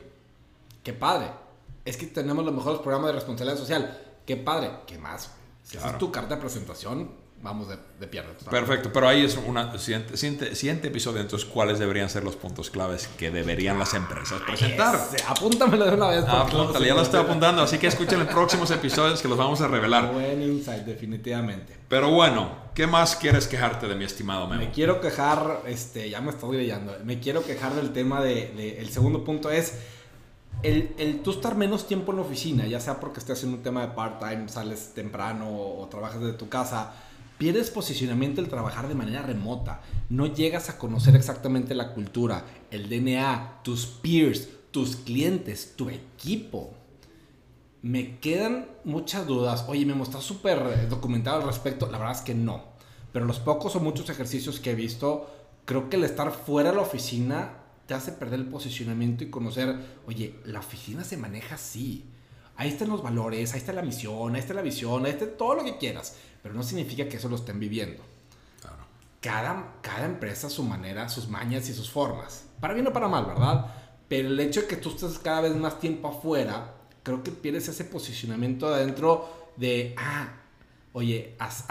Qué 0.84 0.94
padre. 0.94 1.32
Es 1.84 1.98
que 1.98 2.06
tenemos 2.06 2.46
los 2.46 2.54
mejores 2.54 2.80
programas 2.80 3.08
de 3.08 3.14
responsabilidad 3.14 3.58
social 3.58 4.00
qué 4.26 4.38
padre, 4.38 4.72
¿qué 4.88 4.98
más? 4.98 5.32
Si 5.64 5.78
es 5.78 5.98
tu 5.98 6.12
carta 6.12 6.36
de 6.36 6.42
presentación, 6.42 7.12
vamos 7.44 7.68
de, 7.68 7.75
de 8.00 8.07
Perfecto, 8.50 8.92
pero 8.94 9.07
ahí 9.07 9.25
es 9.25 9.38
un 9.38 9.57
siguiente, 9.78 10.16
siguiente, 10.56 10.88
episodio, 10.88 11.19
entonces, 11.19 11.48
¿cuáles 11.48 11.78
deberían 11.78 12.10
ser 12.10 12.24
los 12.24 12.38
puntos 12.38 12.69
claves 12.69 13.07
que 13.18 13.31
deberían 13.31 13.78
las 13.78 13.94
empresas 13.94 14.42
presentar? 14.42 14.98
apúntamelo 15.28 15.86
de 15.86 15.94
una 15.94 16.07
vez. 16.07 16.25
Apúntale, 16.25 16.88
ya 16.88 16.95
lo 16.95 17.01
estoy 17.01 17.19
apuntando, 17.19 17.62
así 17.62 17.78
que 17.78 17.88
escuchen 17.88 18.19
los 18.19 18.30
próximos 18.30 18.72
episodios 18.72 19.22
que 19.22 19.28
los 19.28 19.38
vamos 19.38 19.60
a 19.60 19.68
revelar. 19.68 20.13
Buen 20.13 20.42
insight, 20.42 20.84
definitivamente. 20.84 21.78
Pero 21.90 22.10
bueno, 22.12 22.50
¿qué 22.74 22.88
más 22.88 23.18
quieres 23.18 23.48
quejarte 23.48 23.88
de 23.88 23.96
mi 23.96 24.06
estimado 24.06 24.48
Memo? 24.48 24.62
Me 24.62 24.72
quiero 24.72 25.01
quejar, 25.01 25.63
este, 25.68 26.10
ya 26.10 26.22
me 26.22 26.31
estoy 26.31 26.57
leyendo, 26.57 26.96
me 27.04 27.19
quiero 27.19 27.44
quejar 27.44 27.74
del 27.74 27.92
tema 27.92 28.22
de, 28.22 28.54
de 28.56 28.80
el 28.80 28.89
segundo 28.89 29.25
punto 29.25 29.51
es 29.51 29.74
el, 30.63 30.96
el, 30.98 31.22
tú 31.22 31.31
estar 31.31 31.56
menos 31.56 31.88
tiempo 31.88 32.12
en 32.12 32.19
la 32.19 32.24
oficina, 32.24 32.66
ya 32.66 32.80
sea 32.80 33.00
porque 33.00 33.19
estés 33.19 33.38
haciendo 33.38 33.57
un 33.57 33.63
tema 33.63 33.81
de 33.81 33.89
part-time, 33.89 34.48
sales 34.48 34.94
temprano 34.94 35.50
o, 35.50 35.88
trabajas 35.88 36.22
desde 36.22 36.38
tu 36.38 36.48
casa, 36.48 36.94
pierdes 37.38 37.70
posicionamiento 37.70 38.42
el 38.42 38.50
trabajar 38.50 38.88
de 38.88 38.96
manera 38.96 39.22
remota. 39.22 39.82
No 40.10 40.28
llegas 40.28 40.70
a 40.70 40.78
conocer 40.78 41.16
exactamente 41.16 41.76
la 41.76 41.94
cultura, 41.94 42.46
el 42.72 42.90
DNA, 42.90 43.62
tus 43.64 43.86
peers, 43.86 44.50
tus 44.72 44.96
clientes, 44.96 45.74
tu 45.76 45.90
equipo. 45.90 46.74
Me 47.82 48.18
quedan 48.20 48.68
muchas 48.84 49.28
dudas. 49.28 49.66
Oye, 49.68 49.86
me 49.86 50.02
estás 50.02 50.24
súper 50.24 50.90
documentado 50.90 51.42
al 51.42 51.48
respecto. 51.48 51.90
La 51.92 51.98
verdad 51.98 52.16
es 52.16 52.22
que 52.22 52.34
no. 52.34 52.64
Pero 53.12 53.26
los 53.26 53.40
pocos 53.40 53.76
o 53.76 53.80
muchos 53.80 54.10
ejercicios 54.10 54.60
que 54.60 54.72
he 54.72 54.76
visto, 54.76 55.30
creo 55.66 55.90
que 55.90 55.98
el 55.98 56.04
estar 56.04 56.32
fuera 56.32 56.72
de 56.72 56.78
la 56.78 56.82
oficina 56.82 57.58
te 57.86 57.94
hace 57.94 58.12
perder 58.14 58.40
el 58.40 58.48
posicionamiento 58.48 59.24
y 59.24 59.30
conocer, 59.30 59.76
oye, 60.08 60.36
la 60.46 60.60
oficina 60.60 61.04
se 61.04 61.18
maneja 61.18 61.56
así. 61.56 62.06
Ahí 62.56 62.70
están 62.70 62.90
los 62.90 63.02
valores, 63.02 63.54
ahí 63.54 63.60
está 63.60 63.74
la 63.74 63.82
misión, 63.82 64.36
ahí 64.36 64.42
está 64.42 64.54
la 64.54 64.62
visión, 64.62 65.06
ahí 65.06 65.12
está 65.12 65.28
todo 65.28 65.56
lo 65.56 65.64
que 65.64 65.78
quieras. 65.78 66.16
Pero 66.42 66.54
no 66.54 66.64
significa 66.64 67.08
que 67.08 67.18
eso 67.18 67.30
lo 67.30 67.36
estén 67.36 67.60
viviendo. 67.60 68.04
Claro. 68.62 68.86
Cada, 69.22 69.76
cada 69.82 70.06
empresa 70.06 70.50
su 70.50 70.64
manera, 70.64 71.10
sus 71.10 71.28
mañas 71.28 71.68
y 71.70 71.74
sus 71.74 71.90
formas. 71.90 72.46
Para 72.60 72.74
bien 72.74 72.88
o 72.88 72.94
para 72.94 73.08
mal, 73.08 73.26
¿verdad? 73.26 73.66
Pero 74.08 74.28
el 74.30 74.40
hecho 74.40 74.62
de 74.62 74.68
que 74.68 74.76
tú 74.76 74.90
estés 74.90 75.18
cada 75.20 75.42
vez 75.42 75.56
más 75.56 75.80
tiempo 75.80 76.08
afuera, 76.08 76.76
creo 77.02 77.24
que 77.24 77.32
pierdes 77.32 77.68
ese 77.68 77.86
posicionamiento 77.86 78.68
adentro 78.68 79.52
de, 79.58 79.96
ah, 79.98 80.30
oye, 80.94 81.36
haz, 81.40 81.66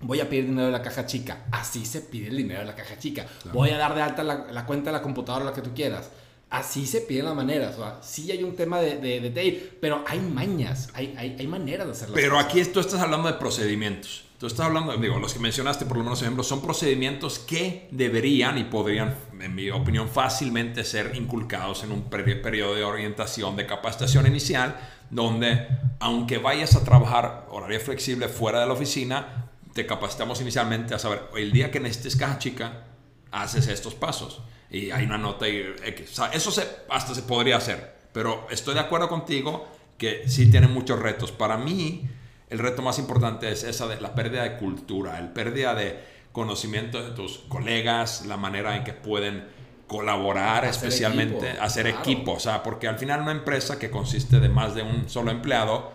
voy 0.00 0.20
a 0.20 0.28
pedir 0.28 0.46
dinero 0.46 0.66
de 0.66 0.72
la 0.72 0.82
caja 0.82 1.06
chica. 1.06 1.44
Así 1.50 1.84
se 1.84 2.00
pide 2.00 2.28
el 2.28 2.36
dinero 2.36 2.60
de 2.60 2.66
la 2.66 2.74
caja 2.74 2.98
chica. 2.98 3.26
Voy 3.52 3.70
a 3.70 3.78
dar 3.78 3.94
de 3.94 4.02
alta 4.02 4.22
la, 4.22 4.66
cuenta 4.66 4.90
de 4.90 4.96
la 4.96 5.02
computadora, 5.02 5.44
la 5.44 5.52
que 5.52 5.62
tú 5.62 5.72
quieras. 5.74 6.10
Así 6.48 6.86
se 6.86 7.00
piden 7.00 7.24
las 7.24 7.34
maneras. 7.34 7.74
O 7.76 7.78
sea, 7.78 7.98
sí 8.02 8.30
hay 8.30 8.44
un 8.44 8.54
tema 8.54 8.80
de, 8.80 8.98
de, 8.98 9.76
pero 9.80 10.04
hay 10.06 10.20
mañas, 10.20 10.88
hay, 10.94 11.14
hay, 11.18 11.36
hay 11.38 11.46
maneras 11.46 11.86
de 11.86 11.92
hacerlo. 11.92 12.14
Pero 12.14 12.38
aquí 12.38 12.64
tú 12.64 12.80
estás 12.80 13.00
hablando 13.00 13.28
de 13.28 13.34
procedimientos. 13.34 14.26
Tú 14.38 14.46
estás 14.46 14.66
hablando, 14.66 14.94
digo, 14.98 15.18
los 15.18 15.32
que 15.32 15.38
mencionaste 15.40 15.86
por 15.86 15.96
lo 15.96 16.04
menos 16.04 16.20
ejemplos, 16.20 16.46
son 16.46 16.60
procedimientos 16.60 17.38
que 17.38 17.88
deberían 17.90 18.58
y 18.58 18.64
podrían, 18.64 19.16
en 19.40 19.54
mi 19.54 19.70
opinión, 19.70 20.10
fácilmente 20.10 20.84
ser 20.84 21.16
inculcados 21.16 21.82
en 21.84 21.92
un 21.92 22.02
periodo 22.10 22.74
de 22.74 22.84
orientación, 22.84 23.56
de 23.56 23.66
capacitación 23.66 24.26
inicial, 24.26 24.78
donde 25.08 25.66
aunque 26.00 26.36
vayas 26.36 26.76
a 26.76 26.84
trabajar 26.84 27.46
horario 27.50 27.80
flexible 27.80 28.28
fuera 28.28 28.60
de 28.60 28.66
la 28.66 28.74
oficina, 28.74 29.48
te 29.72 29.86
capacitamos 29.86 30.38
inicialmente 30.42 30.94
a 30.94 30.98
saber, 30.98 31.22
el 31.34 31.50
día 31.50 31.70
que 31.70 31.80
necesites 31.80 32.16
caja 32.16 32.38
chica, 32.38 32.84
haces 33.30 33.68
estos 33.68 33.94
pasos. 33.94 34.42
Y 34.70 34.90
hay 34.90 35.04
una 35.04 35.18
nota 35.18 35.48
y 35.48 35.74
X. 35.84 36.12
O 36.12 36.14
sea, 36.14 36.26
eso 36.32 36.50
se, 36.50 36.66
hasta 36.88 37.14
se 37.14 37.22
podría 37.22 37.56
hacer. 37.56 37.96
Pero 38.12 38.46
estoy 38.50 38.74
de 38.74 38.80
acuerdo 38.80 39.08
contigo 39.08 39.66
que 39.98 40.28
sí 40.28 40.50
tiene 40.50 40.68
muchos 40.68 40.98
retos. 40.98 41.32
Para 41.32 41.56
mí, 41.56 42.08
el 42.50 42.58
reto 42.58 42.82
más 42.82 42.98
importante 42.98 43.50
es 43.50 43.64
esa 43.64 43.86
de 43.86 44.00
la 44.00 44.14
pérdida 44.14 44.42
de 44.42 44.56
cultura, 44.56 45.18
el 45.18 45.28
pérdida 45.28 45.74
de 45.74 45.98
conocimiento 46.32 47.02
de 47.02 47.10
tus 47.14 47.38
colegas, 47.48 48.26
la 48.26 48.36
manera 48.36 48.76
en 48.76 48.84
que 48.84 48.92
pueden 48.92 49.48
colaborar, 49.86 50.64
especialmente 50.64 51.50
hacer 51.60 51.86
equipo. 51.86 52.32
O 52.32 52.40
sea, 52.40 52.62
porque 52.62 52.88
al 52.88 52.98
final 52.98 53.22
una 53.22 53.32
empresa 53.32 53.78
que 53.78 53.90
consiste 53.90 54.40
de 54.40 54.48
más 54.48 54.74
de 54.74 54.82
un 54.82 55.08
solo 55.08 55.30
empleado 55.30 55.92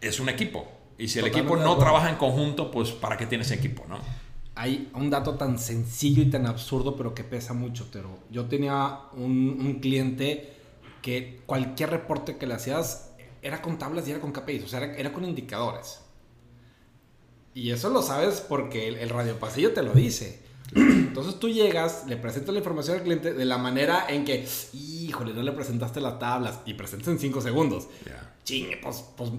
es 0.00 0.20
un 0.20 0.28
equipo. 0.28 0.66
Y 0.98 1.08
si 1.08 1.18
el 1.18 1.26
equipo 1.26 1.56
no 1.56 1.76
trabaja 1.76 2.08
en 2.08 2.16
conjunto, 2.16 2.70
pues 2.70 2.90
¿para 2.90 3.16
qué 3.16 3.26
tienes 3.26 3.50
equipo, 3.50 3.84
no? 3.88 3.98
Hay 4.56 4.90
un 4.94 5.10
dato 5.10 5.34
tan 5.34 5.58
sencillo 5.58 6.22
y 6.22 6.30
tan 6.30 6.46
absurdo, 6.46 6.96
pero 6.96 7.14
que 7.14 7.24
pesa 7.24 7.54
mucho, 7.54 7.88
pero 7.92 8.18
yo 8.30 8.44
tenía 8.44 9.00
un, 9.12 9.78
cliente 9.80 10.54
que 11.02 11.40
cualquier 11.44 11.90
reporte 11.90 12.36
que 12.36 12.46
le 12.46 12.54
hacías 12.54 13.10
era 13.42 13.60
con 13.60 13.78
tablas 13.78 14.06
y 14.06 14.12
era 14.12 14.20
con 14.20 14.32
KPIs, 14.32 14.64
o 14.64 14.68
sea, 14.68 14.84
era, 14.84 15.12
con 15.12 15.24
indicadores. 15.24 16.00
Y 17.52 17.70
eso 17.70 17.90
lo 17.90 18.02
sabes 18.02 18.40
porque 18.40 18.88
el, 18.88 19.08
radio 19.08 19.38
pasillo 19.38 19.72
te 19.72 19.82
lo 19.82 19.92
dice. 19.92 20.40
Entonces 20.74 21.38
tú 21.40 21.48
llegas, 21.48 22.04
le 22.06 22.16
presentas 22.16 22.52
la 22.52 22.60
información 22.60 22.98
al 22.98 23.02
cliente 23.02 23.34
de 23.34 23.44
la 23.44 23.58
manera 23.58 24.06
en 24.08 24.24
que, 24.24 24.46
híjole, 24.72 25.34
no 25.34 25.42
le 25.42 25.52
presentaste 25.52 26.00
las 26.00 26.18
tablas 26.18 26.60
y 26.64 26.74
presentas 26.74 27.08
en 27.08 27.18
5 27.18 27.40
segundos. 27.40 27.88
Chingue, 28.44 28.76
pues, 28.76 29.04
pues 29.16 29.30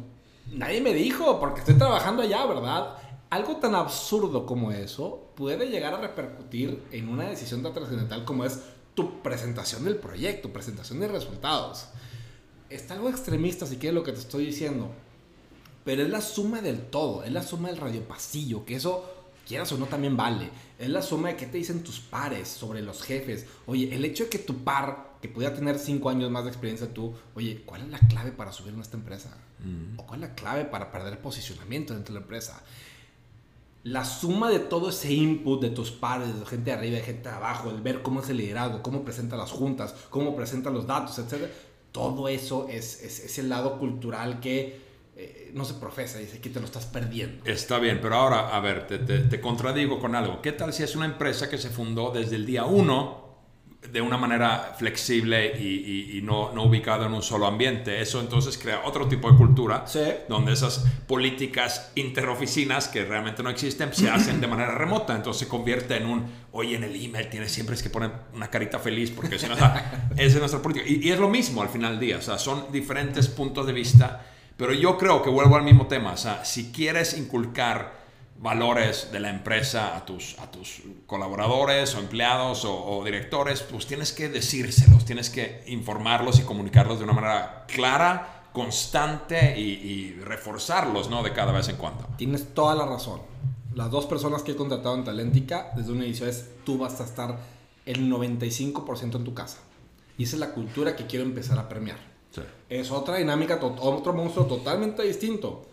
nadie 0.52 0.82
me 0.82 0.94
dijo, 0.94 1.40
porque 1.40 1.62
estoy 1.62 1.76
trabajando 1.76 2.22
allá, 2.22 2.46
¿verdad? 2.46 2.96
Algo 3.30 3.58
tan 3.58 3.76
absurdo 3.76 4.46
como 4.46 4.72
eso 4.72 5.32
puede 5.36 5.68
llegar 5.68 5.94
a 5.94 6.02
repercutir 6.02 6.84
en 6.92 7.10
una 7.10 7.30
decisión 7.30 7.64
tan 7.64 7.74
trascendental 7.74 8.24
como 8.24 8.46
es 8.46 8.60
tu 8.94 9.22
presentación 9.22 9.84
del 9.84 9.98
proyecto, 9.98 10.54
presentación 10.54 11.00
de 11.00 11.08
resultados. 11.08 11.90
Está 12.70 12.94
algo 12.94 13.10
extremista 13.10 13.66
si 13.66 13.78
quieres 13.78 13.96
lo 13.96 14.04
que 14.04 14.14
te 14.14 14.20
estoy 14.20 14.46
diciendo. 14.46 14.90
Pero 15.84 16.02
es 16.02 16.10
la 16.10 16.22
suma 16.22 16.62
del 16.62 16.82
todo, 16.82 17.24
es 17.24 17.32
la 17.32 17.44
suma 17.44 17.70
del 17.70 17.78
radio 17.78 18.02
pasillo, 18.08 18.66
que 18.66 18.76
eso, 18.76 19.06
quieras 19.48 19.72
o 19.72 19.78
no, 19.78 19.86
también 19.86 20.18
vale. 20.18 20.50
Es 20.80 20.90
la 20.90 21.02
suma 21.02 21.30
de 21.30 21.36
qué 21.36 21.46
te 21.46 21.60
dicen 21.60 21.84
tus 21.84 22.00
pares 22.00 22.48
sobre 22.48 22.82
los 22.82 23.04
jefes. 23.04 23.46
Oye, 23.68 23.94
el 23.94 24.04
hecho 24.04 24.24
de 24.24 24.30
que 24.32 24.40
tu 24.40 24.64
par, 24.64 25.18
que 25.22 25.28
pudiera 25.28 25.54
tener 25.54 25.78
cinco 25.78 26.10
años 26.10 26.32
más 26.32 26.44
de 26.44 26.50
experiencia 26.50 26.92
tú, 26.92 27.14
oye, 27.36 27.62
¿cuál 27.66 27.82
es 27.82 27.90
la 27.90 28.00
clave 28.00 28.32
para 28.32 28.52
subir 28.52 28.74
en 28.74 28.82
esta 28.82 28.98
empresa? 28.98 29.38
Mm. 29.60 30.00
¿O 30.00 30.08
cuál 30.08 30.24
es 30.24 30.30
la 30.30 30.36
clave 30.36 30.66
para 30.66 30.92
perder 30.92 31.20
posicionamiento 31.22 31.94
dentro 31.94 32.14
de 32.14 32.20
la 32.20 32.24
empresa? 32.24 32.64
La 33.86 34.04
suma 34.04 34.50
de 34.50 34.58
todo 34.58 34.90
ese 34.90 35.14
input 35.14 35.62
de 35.62 35.70
tus 35.70 35.92
pares, 35.92 36.28
de 36.40 36.46
gente 36.48 36.72
de 36.72 36.78
arriba, 36.78 36.98
de 36.98 37.04
gente 37.04 37.30
abajo, 37.30 37.70
el 37.70 37.82
ver 37.82 38.02
cómo 38.02 38.20
es 38.20 38.30
el 38.30 38.38
liderazgo, 38.38 38.82
cómo 38.82 39.06
presenta 39.06 39.38
las 39.38 39.52
juntas, 39.52 39.94
cómo 40.10 40.36
presenta 40.36 40.72
los 40.72 40.88
datos, 40.88 41.20
etc. 41.20 41.46
Todo 41.92 42.28
eso 42.28 42.68
es, 42.68 43.04
es, 43.04 43.38
el 43.38 43.48
lado 43.48 43.78
cultural 43.78 44.40
que 44.40 44.80
eh, 45.16 45.52
no 45.54 45.66
se 45.66 45.76
profesa, 45.76 46.18
dice 46.18 46.42
que 46.42 46.50
te 46.50 46.60
lo 46.60 46.66
estás 46.66 46.88
perdiendo. 46.88 47.46
Está 47.46 47.78
bien, 47.78 48.00
pero 48.02 48.16
ahora, 48.16 48.56
a 48.56 48.60
ver, 48.60 48.88
te, 48.88 48.98
te, 48.98 49.20
te 49.20 49.40
contradigo 49.40 50.00
con 50.00 50.16
algo. 50.16 50.42
¿Qué 50.42 50.52
tal 50.52 50.74
si 50.74 50.82
es 50.82 50.96
una 50.96 51.06
empresa 51.06 51.48
que 51.48 51.60
se 51.60 51.70
fundó 51.70 52.10
desde 52.10 52.38
el 52.38 52.48
día 52.48 52.66
uno 52.66 53.25
de 53.92 54.02
una 54.02 54.18
manera 54.18 54.76
flexible 54.78 55.60
y, 55.60 56.20
no, 56.24 56.52
no, 56.54 56.64
ubicado 56.64 57.06
en 57.06 57.14
un 57.14 57.22
solo 57.22 57.46
ambiente. 57.46 58.02
Eso 58.02 58.20
entonces 58.20 58.58
crea 58.58 58.82
otro 58.86 59.08
tipo 59.08 59.32
de 59.32 59.38
cultura 59.38 59.86
donde 60.28 60.54
esas 60.54 60.86
políticas 61.08 61.92
interoficinas 61.96 62.88
que 62.88 63.06
realmente 63.06 63.44
no 63.44 63.50
existen 63.50 63.94
se 63.94 64.10
hacen 64.10 64.42
de 64.42 64.48
manera 64.48 64.76
remota. 64.76 65.16
Entonces 65.16 65.42
se 65.42 65.48
convierte 65.48 65.98
en 65.98 66.06
un, 66.06 66.26
oye, 66.52 66.76
en 66.76 66.84
el 66.84 66.96
email 66.96 67.30
tienes 67.30 67.52
siempre 67.52 67.76
es 67.76 67.84
que 67.84 67.90
poner 67.90 68.12
una 68.34 68.50
carita 68.50 68.80
feliz 68.80 69.12
porque 69.12 69.40
si 69.40 69.48
no, 69.48 69.54
esa 69.56 69.72
es 70.18 70.36
nuestra 70.36 70.62
política. 70.62 70.86
Y, 70.88 71.08
y, 71.08 71.12
es 71.12 71.20
lo 71.20 71.30
mismo 71.30 71.62
al 71.62 71.70
final 71.70 71.92
del 71.92 72.00
día, 72.00 72.18
o 72.18 72.22
sea, 72.22 72.38
son 72.38 72.72
diferentes 72.72 73.28
puntos 73.28 73.66
de 73.66 73.74
vista, 73.74 74.26
pero 74.58 74.74
yo 74.74 74.98
creo 74.98 75.22
que 75.22 75.30
vuelvo 75.30 75.56
al 75.56 75.64
mismo 75.64 75.88
tema, 75.88 76.14
o 76.14 76.18
sea, 76.18 76.46
si 76.46 76.72
quieres 76.72 77.18
inculcar 77.18 78.05
valores 78.38 79.12
de 79.12 79.20
la 79.20 79.30
empresa 79.30 79.96
a 79.96 80.06
tus, 80.06 80.38
a 80.40 80.52
tus 80.52 80.82
colaboradores 81.08 81.96
o 81.96 82.00
empleados 82.00 82.66
o, 82.66 83.04
directores, 83.04 83.62
pues 83.62 83.88
tienes 83.88 84.12
que 84.12 84.30
decírselos, 84.30 85.06
tienes 85.06 85.30
que 85.30 85.64
informarlos 85.68 86.40
y 86.40 86.44
comunicarlos 86.44 87.00
de 87.00 87.06
una 87.06 87.14
manera 87.14 87.66
clara, 87.68 88.50
constante 88.52 89.60
y, 89.60 90.20
reforzarlos, 90.22 91.10
¿no? 91.10 91.24
De 91.24 91.34
cada 91.34 91.52
vez 91.52 91.70
en 91.70 91.78
cuando. 91.78 92.08
Tienes 92.18 92.54
toda 92.54 92.76
la 92.76 92.86
razón. 92.86 93.22
Las 93.74 93.92
dos 93.92 94.06
personas 94.06 94.44
que 94.44 94.54
he 94.54 94.56
contratado 94.56 94.96
en 94.96 95.04
Talentica 95.04 95.72
desde 95.76 95.92
un 95.92 96.02
inicio 96.02 96.28
es 96.28 96.50
tú 96.64 96.78
vas 96.78 97.00
a 97.02 97.04
estar 97.04 97.38
el 97.86 98.10
95% 98.10 99.16
en 99.16 99.24
tu 99.24 99.34
casa. 99.34 99.58
Y 100.18 100.24
esa 100.24 100.38
es 100.38 100.40
la 100.40 100.52
cultura 100.52 100.96
que 100.96 101.06
quiero 101.06 101.26
empezar 101.26 101.60
a 101.60 101.68
premiar. 101.68 101.98
Es 102.70 102.92
otra 102.92 103.18
dinámica, 103.18 103.60
otro 103.62 104.14
monstruo 104.14 104.46
totalmente 104.46 105.04
distinto. 105.04 105.66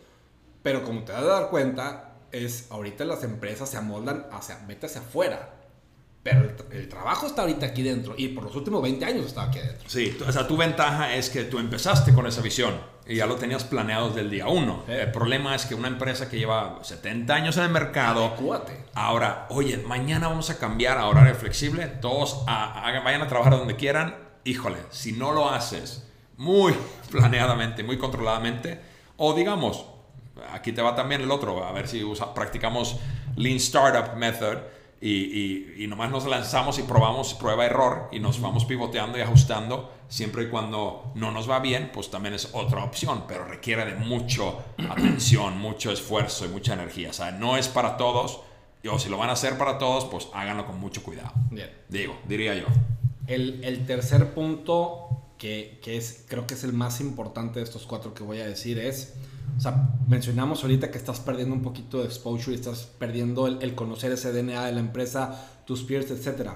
Pero 0.62 0.84
como 0.84 1.02
te 1.02 1.12
vas 1.12 1.22
a 1.22 1.26
dar 1.26 1.50
cuenta, 1.50 2.11
es 2.32 2.66
ahorita 2.70 3.04
las 3.04 3.22
empresas 3.24 3.70
se 3.70 3.76
amoldan 3.76 4.26
hacia, 4.32 4.58
vete 4.66 4.86
hacia 4.86 5.00
afuera. 5.00 5.62
Pero 6.22 6.48
el, 6.70 6.88
trabajo 6.88 7.26
está 7.26 7.42
ahorita 7.42 7.66
aquí 7.66 7.82
dentro 7.82 8.14
y 8.16 8.28
por 8.28 8.44
los 8.44 8.54
últimos 8.54 8.80
20 8.80 9.04
años 9.04 9.26
estaba 9.26 9.48
aquí 9.48 9.58
dentro. 9.58 9.88
Sí, 9.90 10.16
o 10.24 10.30
sea, 10.30 10.46
tu 10.46 10.56
ventaja 10.56 11.14
es 11.16 11.28
que 11.30 11.42
tú 11.44 11.58
empezaste 11.58 12.14
con 12.14 12.28
esa 12.28 12.40
visión 12.42 12.74
y 13.08 13.16
ya 13.16 13.26
lo 13.26 13.34
tenías 13.34 13.64
planeado 13.64 14.08
desde 14.08 14.20
el 14.20 14.30
día 14.30 14.46
uno. 14.46 14.84
El 14.86 15.10
problema 15.10 15.56
es 15.56 15.66
que 15.66 15.74
una 15.74 15.88
empresa 15.88 16.30
que 16.30 16.38
lleva 16.38 16.78
70 16.82 17.34
años 17.34 17.56
en 17.56 17.64
el 17.64 17.70
mercado, 17.70 18.36
ahora, 18.94 19.46
oye, 19.50 19.78
mañana 19.78 20.28
vamos 20.28 20.48
a 20.50 20.58
cambiar 20.58 20.98
a 20.98 21.06
horario 21.06 21.34
flexible, 21.34 21.88
todos 21.88 22.44
vayan 22.46 23.22
a 23.22 23.26
trabajar 23.26 23.58
donde 23.58 23.74
quieran. 23.74 24.14
Híjole, 24.44 24.78
si 24.90 25.12
no 25.12 25.32
lo 25.32 25.50
haces 25.50 26.04
muy 26.36 26.72
planeadamente, 27.10 27.82
muy 27.82 27.98
controladamente, 27.98 28.80
o 29.16 29.34
digamos, 29.34 29.86
aquí 30.50 30.72
te 30.72 30.82
va 30.82 30.94
también 30.94 31.20
el 31.20 31.30
otro, 31.30 31.64
a 31.64 31.72
ver 31.72 31.88
si 31.88 32.02
practicamos 32.34 32.98
Lean 33.36 33.56
Startup 33.56 34.16
Method 34.16 34.58
y, 35.04 35.82
y, 35.82 35.86
nomás 35.88 36.12
nos 36.12 36.26
lanzamos 36.26 36.78
y 36.78 36.84
probamos 36.84 37.34
prueba-error 37.34 38.08
y 38.12 38.20
nos 38.20 38.40
vamos 38.40 38.64
pivoteando 38.64 39.18
y 39.18 39.20
ajustando, 39.20 39.92
siempre 40.08 40.44
y 40.44 40.48
cuando 40.48 41.10
no 41.16 41.32
nos 41.32 41.50
va 41.50 41.58
bien, 41.58 41.90
pues 41.92 42.08
también 42.08 42.34
es 42.34 42.50
otra 42.52 42.84
opción, 42.84 43.24
pero 43.26 43.44
requiere 43.44 43.84
de 43.84 43.96
mucho 43.96 44.62
atención, 44.90 45.58
mucho 45.58 45.90
esfuerzo 45.90 46.44
y 46.44 46.50
mucha 46.50 46.74
energía. 46.74 47.10
O 47.10 47.12
sea, 47.12 47.32
no 47.32 47.56
es 47.56 47.66
para 47.66 47.96
todos, 47.96 48.42
o 48.88 48.98
si 49.00 49.08
lo 49.08 49.18
van 49.18 49.30
a 49.30 49.32
hacer 49.32 49.58
para 49.58 49.76
todos, 49.78 50.04
pues 50.04 50.28
háganlo 50.34 50.66
con 50.66 50.78
mucho 50.78 51.02
cuidado. 51.02 51.32
Bien. 51.50 51.70
Digo, 51.88 52.16
diría 52.28 52.54
yo. 52.54 52.66
El, 53.26 53.64
el 53.64 53.84
tercer 53.86 54.34
punto, 54.34 55.08
que, 55.36 55.80
que, 55.82 55.96
es, 55.96 56.24
creo 56.28 56.46
que 56.46 56.54
es 56.54 56.62
el 56.62 56.74
más 56.74 57.00
importante 57.00 57.58
de 57.58 57.64
estos 57.64 57.86
cuatro 57.86 58.14
que 58.14 58.22
voy 58.22 58.38
a 58.38 58.46
decir, 58.46 58.78
es 58.78 59.14
sea, 59.62 59.94
mencionamos 60.08 60.62
ahorita 60.62 60.90
que 60.90 60.98
estás 60.98 61.20
perdiendo 61.20 61.54
un 61.54 61.62
poquito 61.62 61.98
de 61.98 62.06
exposure, 62.06 62.56
estás 62.56 62.90
perdiendo 62.98 63.46
el, 63.46 63.74
conocer 63.76 64.10
ese 64.10 64.32
DNA 64.32 64.66
de 64.66 64.72
la 64.72 64.80
empresa, 64.80 65.62
tus 65.64 65.84
peers, 65.84 66.10
etc. 66.10 66.50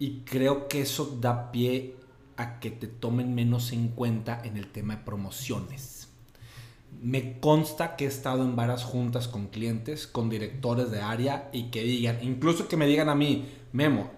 Y 0.00 0.22
creo 0.24 0.66
que 0.66 0.82
eso 0.82 1.16
da 1.20 1.52
pie 1.52 1.94
a 2.36 2.58
que 2.58 2.72
te 2.72 2.88
tomen 2.88 3.36
menos 3.36 3.72
en 3.72 3.88
cuenta 3.88 4.40
en 4.42 4.56
el 4.56 4.72
tema 4.72 4.96
de 4.96 5.04
promociones. 5.04 6.08
Me 7.00 7.38
consta 7.38 7.94
que 7.94 8.04
he 8.04 8.08
estado 8.08 8.42
en 8.42 8.56
varias 8.56 8.82
juntas 8.82 9.28
con 9.28 9.46
clientes, 9.46 10.08
con 10.08 10.28
directores 10.28 10.90
de 10.90 11.02
área 11.02 11.50
y 11.52 11.70
que 11.70 11.84
digan, 11.84 12.18
incluso 12.22 12.66
que 12.66 12.76
me 12.76 12.86
digan 12.88 13.10
a 13.10 13.14
mí, 13.14 13.48
Memo, 13.72 14.10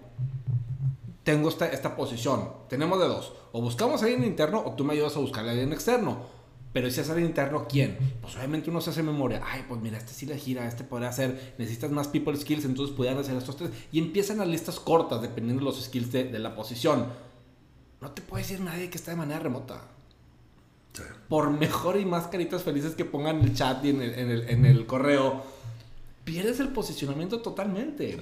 tengo 1.23 1.49
esta, 1.49 1.67
esta 1.67 1.95
posición, 1.95 2.49
tenemos 2.67 2.99
de 2.99 3.07
dos, 3.07 3.33
o 3.51 3.61
buscamos 3.61 4.01
a 4.01 4.05
alguien 4.05 4.23
interno 4.23 4.63
o 4.65 4.71
tú 4.71 4.83
me 4.83 4.93
ayudas 4.93 5.15
a 5.15 5.19
buscar 5.19 5.45
a 5.47 5.51
alguien 5.51 5.71
externo 5.71 6.34
pero 6.75 6.91
si 6.91 6.99
es 6.99 7.09
alguien 7.09 7.29
interno, 7.29 7.67
¿quién? 7.69 7.97
Pues 8.19 8.35
obviamente 8.35 8.69
uno 8.69 8.81
se 8.81 8.89
hace 8.89 9.01
memoria. 9.01 9.41
Ay, 9.45 9.63
pues 9.65 9.79
mira, 9.79 9.97
este 9.97 10.11
sí 10.11 10.25
le 10.25 10.37
gira, 10.37 10.67
este 10.67 10.83
podría 10.83 11.07
hacer. 11.07 11.53
Necesitas 11.57 11.89
más 11.89 12.09
people 12.09 12.35
skills, 12.35 12.65
entonces 12.65 12.93
podrían 12.93 13.17
hacer 13.17 13.37
estos 13.37 13.55
tres. 13.55 13.71
Y 13.93 13.99
empiezan 13.99 14.39
las 14.39 14.49
listas 14.49 14.81
cortas, 14.81 15.21
dependiendo 15.21 15.61
de 15.61 15.71
los 15.71 15.81
skills 15.81 16.11
de, 16.11 16.37
la 16.37 16.53
posición. 16.53 17.05
No 18.01 18.11
te 18.11 18.21
puede 18.21 18.43
decir 18.43 18.59
nadie 18.59 18.89
que 18.89 18.97
está 18.97 19.11
de 19.11 19.15
manera 19.15 19.39
remota. 19.39 19.87
Por 21.29 21.49
mejor 21.49 21.97
y 21.97 22.03
más 22.03 22.27
caritas 22.27 22.63
felices 22.63 22.93
que 22.93 23.05
pongan 23.05 23.37
en 23.37 23.43
el 23.45 23.55
chat 23.55 23.85
y 23.85 23.91
en 23.91 24.01
el, 24.01 24.49
en 24.49 24.65
el, 24.65 24.85
correo, 24.85 25.45
pierdes 26.25 26.59
el 26.59 26.73
posicionamiento 26.73 27.39
totalmente. 27.39 28.19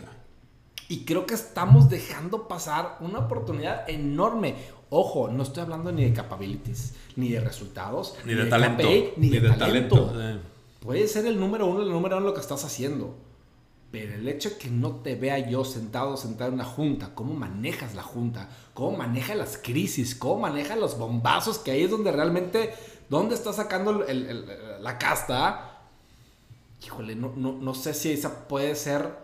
Y 0.94 1.06
creo 1.06 1.26
que 1.26 1.34
estamos 1.34 1.90
dejando 1.90 2.48
pasar 2.48 2.98
una 3.00 3.18
oportunidad 3.18 3.90
enorme. 3.90 4.54
Ojo, 4.92 5.28
no 5.28 5.42
estoy 5.42 5.64
hablando 5.64 5.92
ni 5.92 6.04
de 6.04 6.14
capabilities, 6.14 6.94
ni 7.16 7.30
de 7.30 7.40
resultados, 7.40 8.16
ni, 8.26 8.36
de, 8.36 8.46
talento, 8.46 8.88
ni, 9.18 9.30
de, 9.30 9.42
talento. 9.50 10.14
Puede 10.82 11.08
ser 11.08 11.26
el 11.26 11.40
número 11.40 11.66
uno, 11.66 11.82
el 11.82 11.90
número 11.90 12.18
uno 12.18 12.28
lo 12.28 12.36
que 12.36 12.42
estás 12.42 12.64
haciendo. 12.64 13.16
Pero 13.90 14.14
el 14.14 14.28
hecho 14.28 14.52
de 14.52 14.58
que 14.58 14.70
no 14.70 14.98
te 14.98 15.16
vea 15.16 15.40
yo 15.50 15.66
sentado, 15.66 16.16
sentado 16.16 16.50
en 16.50 16.56
una 16.60 16.66
junta, 16.66 17.16
cómo 17.16 17.34
manejas 17.34 17.96
la 17.96 18.04
junta, 18.04 18.50
cómo 18.76 18.96
manejas 18.96 19.36
las 19.36 19.58
crisis, 19.58 20.14
cómo 20.14 20.42
manejas 20.42 20.78
los 20.78 21.00
bombazos, 21.00 21.58
que 21.58 21.72
ahí 21.72 21.86
es 21.86 21.90
donde 21.90 22.12
realmente, 22.12 22.72
¿dónde 23.10 23.34
está 23.34 23.52
sacando 23.52 24.06
la 24.80 24.98
casta? 25.00 25.72
Híjole, 26.86 27.16
no, 27.16 27.34
no, 27.36 27.54
no 27.54 27.74
sé 27.74 27.96
si 27.96 28.12
esa 28.12 28.48
puede 28.48 28.76
ser, 28.76 29.23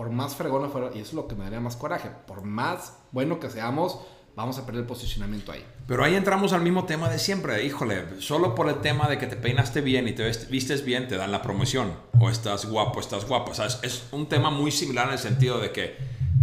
por 0.00 0.08
más 0.08 0.34
fregona 0.34 0.70
fuera, 0.70 0.88
y 0.94 1.00
eso 1.00 1.08
es 1.08 1.12
lo 1.12 1.28
que 1.28 1.34
me 1.34 1.44
daría 1.44 1.60
más 1.60 1.76
coraje, 1.76 2.08
por 2.26 2.42
más 2.42 2.96
bueno 3.12 3.38
que 3.38 3.50
seamos, 3.50 4.00
vamos 4.34 4.56
a 4.56 4.64
perder 4.64 4.80
el 4.80 4.86
posicionamiento 4.86 5.52
ahí. 5.52 5.62
Pero 5.86 6.02
ahí 6.02 6.14
entramos 6.14 6.54
al 6.54 6.62
mismo 6.62 6.86
tema 6.86 7.10
de 7.10 7.18
siempre. 7.18 7.62
Híjole, 7.66 8.18
solo 8.18 8.54
por 8.54 8.70
el 8.70 8.76
tema 8.76 9.08
de 9.08 9.18
que 9.18 9.26
te 9.26 9.36
peinaste 9.36 9.82
bien 9.82 10.08
y 10.08 10.12
te 10.12 10.26
vistes 10.48 10.86
bien, 10.86 11.06
te 11.06 11.18
dan 11.18 11.30
la 11.30 11.42
promoción. 11.42 11.92
O 12.18 12.30
estás 12.30 12.64
guapo, 12.64 12.98
estás 12.98 13.28
guapo. 13.28 13.50
O 13.50 13.54
sea, 13.54 13.66
es, 13.66 14.08
un 14.10 14.26
tema 14.26 14.48
muy 14.48 14.70
similar 14.70 15.08
en 15.08 15.12
el 15.12 15.18
sentido 15.18 15.60
de 15.60 15.70
que, 15.70 15.98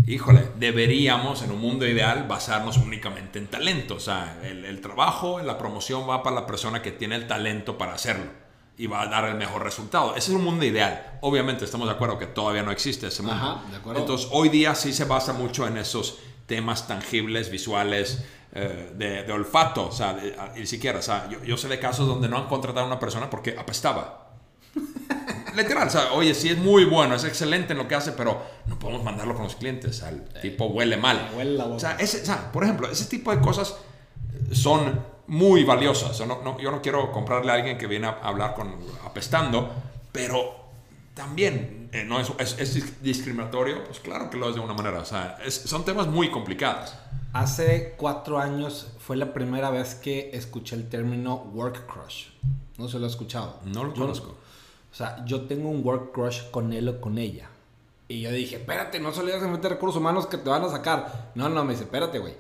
híjole, 0.06 0.44
deberíamos 0.60 1.42
en 1.42 1.50
un 1.50 1.60
mundo 1.60 1.88
ideal 1.88 2.28
basarnos 2.28 2.78
únicamente 2.78 3.40
en 3.40 3.48
talento. 3.48 3.96
O 3.96 4.00
sea, 4.00 4.40
el, 4.44 4.66
el 4.66 4.82
trabajo, 4.82 5.42
la 5.42 5.58
promoción 5.58 6.08
va 6.08 6.22
para 6.22 6.36
la 6.36 6.46
persona 6.46 6.84
que 6.84 6.92
tiene 6.92 7.16
el 7.16 7.26
talento 7.26 7.76
para 7.76 7.94
hacerlo 7.94 8.47
y 8.78 8.86
va 8.86 9.02
a 9.02 9.08
dar 9.08 9.26
el 9.26 9.36
mejor 9.36 9.64
resultado. 9.64 10.16
Ese 10.16 10.32
es 10.32 10.38
un 10.38 10.44
mundo 10.44 10.64
ideal. 10.64 11.18
Obviamente 11.22 11.66
estamos 11.66 11.88
de 11.88 11.96
acuerdo 11.96 12.20
que 12.20 12.28
todavía 12.28 12.62
no 12.62 12.72
existe 12.72 13.08
ese 13.08 13.24
mundo. 13.24 13.38
Ajá, 13.38 13.64
de 13.72 13.78
acuerdo. 13.78 14.02
Entonces 14.02 14.28
hoy 14.32 14.50
día 14.50 14.76
sí 14.76 14.94
se 14.94 15.06
basa 15.06 15.34
mucho 15.34 15.68
en 15.68 15.78
esos 15.78 16.20
temas 16.46 16.88
tangibles, 16.88 17.50
visuales, 17.50 18.24
eh, 18.54 18.94
de, 18.96 19.32
olfato, 19.32 19.88
o 19.88 19.92
sea, 19.92 20.18
ni 20.56 20.66
siquiera, 20.66 21.00
o 21.00 21.02
sea, 21.02 21.28
yo, 21.46 21.58
sé 21.58 21.68
de 21.68 21.80
casos 21.80 22.08
donde 22.08 22.30
no 22.30 22.38
han 22.38 22.48
contratado 22.48 22.86
a 22.86 22.88
una 22.88 23.00
persona 23.00 23.30
porque 23.30 23.56
apestaba. 23.58 24.30
Literal, 25.56 25.88
o 25.88 25.92
sea, 25.92 26.14
oye, 26.14 26.34
sí 26.34 26.50
es 26.50 26.58
muy 26.58 26.86
bueno, 26.86 27.16
es 27.16 27.24
excelente 27.24 27.74
en 27.74 27.80
lo 27.80 27.88
que 27.88 27.96
hace, 27.96 28.12
pero 28.14 28.42
no 28.68 28.78
podemos 28.80 29.04
mandarlo 29.04 29.34
con 29.34 29.44
los 29.44 29.56
clientes, 29.56 30.02
el 30.04 30.24
tipo 30.42 30.68
huele 30.68 30.98
mal. 30.98 31.30
o, 31.36 31.80
sea, 31.80 31.98
ese, 32.00 32.22
o 32.22 32.26
sea, 32.26 32.52
por 32.52 32.64
ejemplo, 32.64 32.90
ese 32.90 33.06
tipo 33.06 33.36
de 33.36 33.42
cosas 33.42 33.76
son 34.54 35.02
muy 35.28 35.64
valiosas. 35.64 36.20
no, 36.26 36.42
no, 36.44 36.60
yo 36.60 36.72
no 36.72 36.82
quiero 36.82 37.12
comprarle 37.12 37.52
a 37.52 37.56
alguien 37.56 37.78
que 37.78 37.88
viene 37.88 38.08
a 38.08 38.20
hablar 38.24 38.56
con 38.56 38.76
apestando, 39.06 39.72
pero 40.12 40.68
también 41.14 41.90
eh, 41.92 42.04
no 42.04 42.20
es, 42.20 42.30
es, 42.40 43.02
discriminatorio, 43.02 43.84
pues 43.84 44.00
claro 44.00 44.30
que 44.30 44.38
lo 44.38 44.50
es 44.50 44.56
de 44.56 44.62
una 44.62 44.74
manera. 44.74 45.00
O 45.00 45.06
sea, 45.06 45.38
son 45.50 45.84
temas 45.84 46.08
muy 46.08 46.30
complicados. 46.30 46.94
Hace 47.34 47.96
cuatro 47.98 48.40
años 48.40 48.94
fue 49.00 49.18
la 49.18 49.34
primera 49.34 49.70
vez 49.70 49.96
que 49.96 50.32
escuché 50.34 50.76
el 50.76 50.90
término 50.90 51.36
work 51.54 51.86
crush. 51.86 52.28
No 52.78 52.88
se 52.88 53.00
lo 53.00 53.06
he 53.06 53.10
escuchado. 53.10 53.60
No 53.66 53.84
lo 53.84 53.94
conozco. 53.94 54.38
O 54.92 54.96
sea, 54.96 55.24
yo 55.26 55.42
tengo 55.42 55.70
un 55.70 55.86
work 55.86 56.14
crush 56.14 56.50
con 56.52 56.74
él 56.74 56.88
o 56.90 57.02
con 57.02 57.18
ella. 57.18 57.50
Y 58.08 58.22
yo 58.22 58.32
dije, 58.32 58.56
espérate, 58.56 59.00
no 59.00 59.12
solo 59.12 59.38
meter 59.50 59.72
recursos 59.72 59.98
humanos 59.98 60.28
que 60.28 60.38
te 60.38 60.50
van 60.50 60.64
a 60.64 60.70
sacar. 60.70 61.32
No, 61.36 61.50
no, 61.50 61.64
me 61.66 61.74
dice, 61.74 61.84
espérate, 61.84 62.20
güey. 62.20 62.36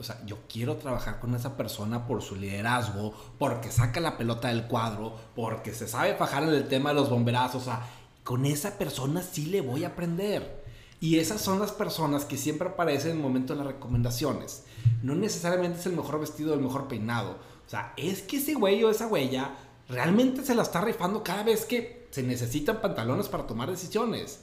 O 0.00 0.02
sea, 0.02 0.24
yo 0.24 0.38
quiero 0.48 0.76
trabajar 0.76 1.20
con 1.20 1.34
esa 1.34 1.56
persona 1.56 2.06
por 2.06 2.22
su 2.22 2.34
liderazgo, 2.34 3.14
porque 3.38 3.70
saca 3.70 4.00
la 4.00 4.16
pelota 4.16 4.48
del 4.48 4.66
cuadro, 4.66 5.14
porque 5.36 5.74
se 5.74 5.86
sabe 5.86 6.14
fajar 6.14 6.42
en 6.44 6.50
el 6.50 6.68
tema 6.68 6.90
de 6.90 6.96
los 6.96 7.10
bomberazos. 7.10 7.62
O 7.62 7.64
sea, 7.66 7.86
con 8.24 8.46
esa 8.46 8.78
persona 8.78 9.22
sí 9.22 9.46
le 9.46 9.60
voy 9.60 9.84
a 9.84 9.88
aprender. 9.88 10.64
Y 11.00 11.18
esas 11.18 11.40
son 11.40 11.58
las 11.58 11.72
personas 11.72 12.24
que 12.24 12.36
siempre 12.36 12.68
aparecen 12.68 13.12
en 13.12 13.16
el 13.18 13.22
momento 13.22 13.52
de 13.52 13.58
las 13.58 13.74
recomendaciones. 13.74 14.64
No 15.02 15.14
necesariamente 15.14 15.78
es 15.80 15.86
el 15.86 15.96
mejor 15.96 16.18
vestido 16.18 16.54
el 16.54 16.60
mejor 16.60 16.88
peinado. 16.88 17.32
O 17.66 17.70
sea, 17.70 17.92
es 17.96 18.22
que 18.22 18.38
ese 18.38 18.54
güey 18.54 18.82
o 18.82 18.90
esa 18.90 19.06
huella 19.06 19.54
realmente 19.88 20.44
se 20.44 20.54
la 20.54 20.62
está 20.62 20.80
rifando 20.80 21.22
cada 21.22 21.42
vez 21.42 21.64
que 21.64 22.08
se 22.10 22.22
necesitan 22.22 22.80
pantalones 22.80 23.28
para 23.28 23.46
tomar 23.46 23.70
decisiones. 23.70 24.40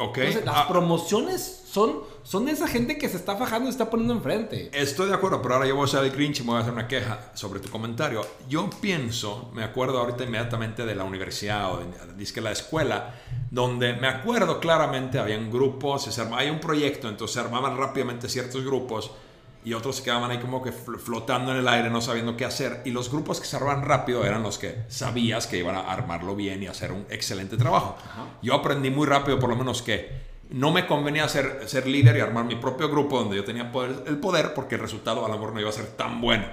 Entonces, 0.00 0.44
las 0.44 0.56
ah. 0.56 0.68
promociones 0.68 1.64
son, 1.70 2.00
son 2.22 2.46
de 2.46 2.52
esa 2.52 2.66
gente 2.66 2.96
que 2.96 3.08
se 3.08 3.16
está 3.16 3.36
fajando 3.36 3.68
y 3.68 3.72
se 3.72 3.78
está 3.78 3.90
poniendo 3.90 4.14
enfrente. 4.14 4.70
Estoy 4.72 5.08
de 5.08 5.14
acuerdo, 5.14 5.42
pero 5.42 5.54
ahora 5.54 5.66
yo 5.66 5.76
voy 5.76 5.84
a 5.84 5.88
ser 5.88 6.04
el 6.04 6.10
Grinch 6.10 6.40
y 6.40 6.42
me 6.42 6.50
voy 6.50 6.58
a 6.58 6.60
hacer 6.60 6.72
una 6.72 6.88
queja 6.88 7.30
sobre 7.34 7.60
tu 7.60 7.68
comentario. 7.70 8.22
Yo 8.48 8.70
pienso, 8.80 9.50
me 9.54 9.64
acuerdo 9.64 9.98
ahorita 9.98 10.24
inmediatamente 10.24 10.86
de 10.86 10.94
la 10.94 11.04
universidad 11.04 11.74
o 11.74 11.78
de, 11.78 12.40
la 12.40 12.52
escuela, 12.52 13.14
donde 13.50 13.94
me 13.94 14.08
acuerdo 14.08 14.60
claramente, 14.60 15.18
habían 15.18 15.50
grupos, 15.50 16.04
se 16.04 16.20
armaba, 16.20 16.42
hay 16.42 16.50
un 16.50 16.60
proyecto, 16.60 17.08
entonces 17.08 17.34
se 17.34 17.40
armaban 17.40 17.76
rápidamente 17.76 18.28
ciertos 18.28 18.64
grupos 18.64 19.10
y 19.64 19.74
otros 19.74 19.96
se 19.96 20.02
quedaban 20.02 20.30
ahí 20.30 20.38
como 20.38 20.62
que 20.62 20.72
flotando 20.72 21.52
en 21.52 21.58
el 21.58 21.68
aire, 21.68 21.90
no 21.90 22.00
sabiendo 22.00 22.36
qué 22.36 22.44
hacer. 22.44 22.82
Y 22.84 22.90
los 22.90 23.10
grupos 23.10 23.40
que 23.40 23.46
se 23.46 23.56
armaban 23.56 23.84
rápido 23.84 24.24
eran 24.24 24.42
los 24.42 24.58
que 24.58 24.84
sabías 24.88 25.46
que 25.46 25.58
iban 25.58 25.74
a 25.74 25.80
armarlo 25.80 26.36
bien 26.36 26.62
y 26.62 26.66
hacer 26.66 26.92
un 26.92 27.06
excelente 27.10 27.56
trabajo. 27.56 27.96
Yo 28.40 28.54
aprendí 28.54 28.90
muy 28.90 29.06
rápido, 29.06 29.38
por 29.38 29.50
lo 29.50 29.56
menos, 29.56 29.82
que 29.82 30.28
no 30.50 30.70
me 30.70 30.86
convenía 30.86 31.28
ser, 31.28 31.64
ser 31.66 31.86
líder 31.86 32.16
y 32.16 32.20
armar 32.20 32.44
mi 32.44 32.56
propio 32.56 32.88
grupo 32.88 33.18
donde 33.18 33.36
yo 33.36 33.44
tenía 33.44 33.70
poder, 33.70 34.04
el 34.06 34.18
poder, 34.18 34.54
porque 34.54 34.76
el 34.76 34.80
resultado 34.80 35.24
a 35.26 35.28
lo 35.28 35.34
mejor 35.34 35.52
no 35.52 35.60
iba 35.60 35.68
a 35.68 35.72
ser 35.72 35.88
tan 35.88 36.20
bueno. 36.20 36.46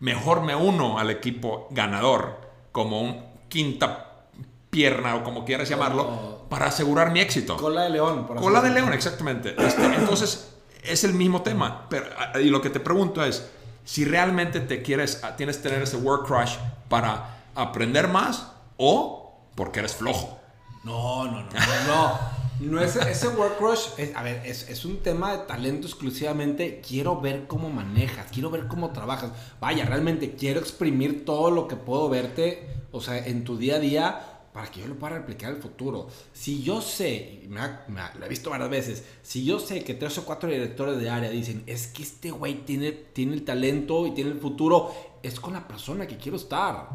Mejor 0.00 0.42
me 0.42 0.54
uno 0.54 0.98
al 0.98 1.10
equipo 1.10 1.68
ganador 1.70 2.40
como 2.72 3.00
un 3.00 3.24
quinta 3.48 4.26
pierna 4.68 5.14
o 5.16 5.24
como 5.24 5.44
quieras 5.44 5.68
llamarlo, 5.68 6.44
para 6.50 6.66
asegurar 6.66 7.12
mi 7.12 7.20
éxito. 7.20 7.56
Cola 7.56 7.84
de 7.84 7.90
león. 7.90 8.26
Cola 8.26 8.60
de 8.60 8.70
león, 8.70 8.92
exactamente. 8.92 9.54
Este, 9.56 9.82
entonces 9.86 10.55
es 10.88 11.04
el 11.04 11.14
mismo 11.14 11.42
tema. 11.42 11.86
Pero, 11.88 12.06
y 12.40 12.50
lo 12.50 12.60
que 12.60 12.70
te 12.70 12.80
pregunto 12.80 13.24
es, 13.24 13.48
si 13.84 14.04
realmente 14.04 14.60
te 14.60 14.82
quieres, 14.82 15.22
tienes 15.36 15.58
que 15.58 15.68
tener 15.68 15.82
ese 15.82 15.96
work 15.96 16.26
crush 16.26 16.56
para 16.88 17.44
aprender 17.54 18.08
más 18.08 18.52
o 18.76 19.32
porque 19.54 19.80
eres 19.80 19.94
flojo. 19.94 20.38
No, 20.84 21.24
no, 21.24 21.42
no, 21.42 21.48
no. 21.86 22.36
No, 22.58 22.80
es 22.80 22.96
ese 22.96 23.28
work 23.28 23.58
crush, 23.58 23.88
a 24.14 24.22
ver, 24.22 24.40
es, 24.46 24.70
es, 24.70 24.86
un 24.86 25.02
tema 25.02 25.32
de 25.32 25.38
talento 25.44 25.86
exclusivamente. 25.86 26.80
Quiero 26.86 27.20
ver 27.20 27.46
cómo 27.46 27.68
manejas, 27.68 28.28
quiero 28.32 28.50
ver 28.50 28.66
cómo 28.66 28.90
trabajas. 28.92 29.30
Vaya, 29.60 29.84
realmente 29.84 30.36
quiero 30.36 30.60
exprimir 30.60 31.26
todo 31.26 31.50
lo 31.50 31.68
que 31.68 31.76
puedo 31.76 32.08
verte, 32.08 32.66
o 32.92 33.02
sea, 33.02 33.18
en 33.18 33.44
tu 33.44 33.58
día 33.58 33.76
a 33.76 33.78
día 33.78 34.35
para 34.56 34.70
que 34.70 34.80
yo 34.80 34.86
lo 34.86 34.94
pueda 34.94 35.18
replicar 35.18 35.50
en 35.50 35.56
el 35.56 35.62
futuro. 35.62 36.08
Si 36.32 36.62
yo 36.62 36.80
sé, 36.80 37.42
me, 37.46 37.60
lo 38.18 38.24
he 38.24 38.28
visto 38.30 38.48
varias 38.48 38.70
veces, 38.70 39.04
si 39.20 39.44
yo 39.44 39.58
sé 39.58 39.84
que 39.84 39.92
tres 39.92 40.16
o 40.16 40.24
cuatro 40.24 40.48
directores 40.48 40.98
de 40.98 41.10
área 41.10 41.28
dicen, 41.28 41.62
es 41.66 41.88
que 41.88 42.02
este 42.02 42.30
güey 42.30 42.64
tiene, 42.64 42.92
tiene 42.92 43.34
el 43.34 43.44
talento 43.44 44.06
y 44.06 44.12
tiene 44.12 44.30
el 44.30 44.40
futuro, 44.40 44.94
es 45.22 45.38
con 45.38 45.52
la 45.52 45.68
persona 45.68 46.06
que 46.06 46.16
quiero 46.16 46.38
estar. 46.38 46.88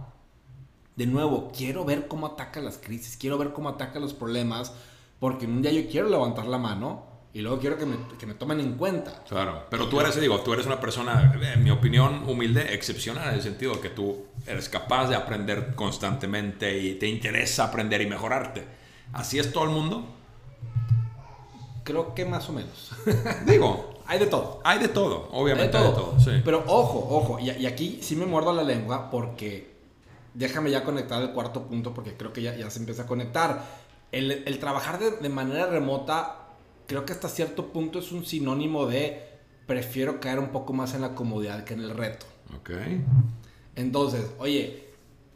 De 0.95 1.05
nuevo, 1.05 1.51
quiero 1.55 1.86
ver 1.86 2.07
cómo 2.07 2.25
ataca 2.25 2.59
las 2.62 2.79
crisis, 2.79 3.15
quiero 3.15 3.38
ver 3.38 3.53
cómo 3.53 3.69
ataca 3.69 3.99
los 3.99 4.15
problemas, 4.15 4.73
porque 5.19 5.45
un 5.45 5.62
día 5.62 5.71
yo 5.71 5.88
quiero 5.88 6.09
levantar 6.09 6.47
la 6.47 6.57
mano 6.57 7.11
y 7.33 7.41
luego 7.41 7.59
quiero 7.59 7.77
que 7.77 7.85
me, 7.85 7.95
que 8.19 8.25
me, 8.25 8.33
tomen 8.33 8.59
en 8.59 8.73
cuenta. 8.73 9.23
Claro, 9.27 9.65
pero 9.69 9.87
tú 9.87 10.01
eres, 10.01 10.19
digo, 10.19 10.41
tú 10.41 10.51
eres 10.51 10.65
una 10.65 10.81
persona, 10.81 11.33
en 11.53 11.63
mi 11.63 11.71
opinión, 11.71 12.27
humilde, 12.27 12.73
excepcional 12.73 13.29
en 13.29 13.35
el 13.35 13.41
sentido 13.41 13.75
de 13.75 13.79
que 13.79 13.89
tú 13.89 14.25
eres 14.45 14.67
capaz 14.67 15.07
de 15.07 15.15
aprender 15.15 15.73
constantemente 15.75 16.77
y 16.77 16.95
te 16.95 17.07
interesa 17.07 17.65
aprender 17.65 18.01
y 18.01 18.07
mejorarte. 18.07 18.65
¿Así 19.13 19.39
es 19.39 19.53
todo 19.53 19.63
el 19.63 19.69
mundo? 19.69 20.05
Creo 21.85 22.13
que 22.13 22.25
más 22.25 22.49
o 22.49 22.53
menos. 22.53 22.91
Digo, 23.45 24.01
hay 24.07 24.19
de 24.19 24.27
todo. 24.27 24.59
Hay 24.65 24.79
de 24.79 24.89
todo, 24.89 25.29
obviamente 25.31 25.77
hay 25.77 25.83
de 25.83 25.89
todo. 25.89 26.19
sí. 26.19 26.41
Pero 26.43 26.65
ojo, 26.67 27.07
ojo, 27.09 27.39
y, 27.39 27.49
y, 27.51 27.65
aquí 27.65 27.99
sí 28.01 28.17
me 28.17 28.25
muerdo 28.25 28.51
la 28.51 28.63
lengua 28.63 29.09
porque 29.09 29.71
déjame 30.33 30.69
ya 30.69 30.83
conectar 30.83 31.21
el 31.21 31.31
cuarto 31.31 31.63
punto 31.63 31.93
porque 31.93 32.17
creo 32.17 32.33
que 32.33 32.41
ya, 32.41 32.55
ya 32.57 32.69
se 32.69 32.79
empieza 32.79 33.03
a 33.03 33.07
conectar. 33.07 33.63
El, 34.11 34.43
el 34.45 34.59
trabajar 34.59 34.99
de, 34.99 35.11
de 35.11 35.29
manera 35.29 35.67
remota 35.67 36.40
creo 36.91 37.06
que 37.06 37.13
hasta 37.13 37.30
cierto 37.30 37.71
punto 37.71 37.99
es 37.99 38.12
un 38.12 38.25
sinónimo 38.25 38.86
de 38.86 39.23
prefiero 39.65 40.19
caer 40.19 40.39
un 40.39 40.49
poco 40.49 40.73
más 40.73 40.93
en 40.93 40.99
la 40.99 41.15
comodidad 41.15 41.63
que 41.63 41.73
en 41.73 41.80
el 41.80 41.91
reto. 41.91 42.25
Ok. 42.60 42.71
Entonces, 43.77 44.25
oye, 44.39 44.89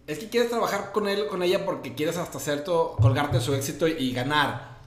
es 0.05 0.19
que 0.19 0.27
quieres 0.27 0.49
trabajar 0.49 0.91
con 0.91 1.07
él 1.07 1.27
con 1.27 1.41
ella 1.43 1.63
porque 1.63 1.95
quieres 1.95 2.17
hasta 2.17 2.41
cierto 2.41 2.97
colgarte 2.99 3.39
su 3.39 3.53
éxito 3.53 3.87
y, 3.87 4.11
ganar. 4.11 4.79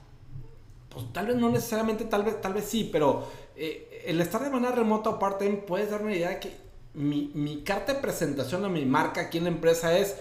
Pues 0.89 1.11
tal 1.11 1.25
vez 1.25 1.37
no 1.37 1.49
necesariamente, 1.49 2.05
tal 2.05 2.21
vez, 2.21 2.39
tal 2.39 2.53
vez 2.53 2.65
sí, 2.65 2.87
pero 2.91 3.27
eh, 3.55 4.03
el 4.05 4.21
estar 4.21 4.43
de 4.43 4.51
manera 4.51 4.75
remota 4.75 5.09
o 5.09 5.17
part-time 5.17 5.57
puedes 5.57 5.89
darme 5.89 6.11
la 6.11 6.17
idea 6.17 6.29
de 6.29 6.39
que 6.39 6.55
mi, 6.93 7.31
mi 7.33 7.63
carta 7.63 7.95
de 7.95 7.99
presentación 7.99 8.63
a 8.63 8.69
mi 8.69 8.85
marca 8.85 9.21
aquí 9.21 9.39
en 9.39 9.45
la 9.45 9.49
empresa 9.49 9.97
es 9.97 10.17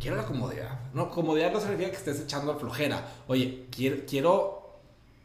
quiero 0.00 0.16
la 0.16 0.24
comodidad. 0.24 0.80
No, 0.92 1.08
comodidad 1.08 1.52
no 1.52 1.60
significa 1.60 1.90
que 1.90 1.98
estés 1.98 2.18
echando 2.18 2.50
a 2.50 2.56
flojera. 2.56 3.06
Oye, 3.28 3.66
quiero, 3.70 3.98
quiero 4.08 4.55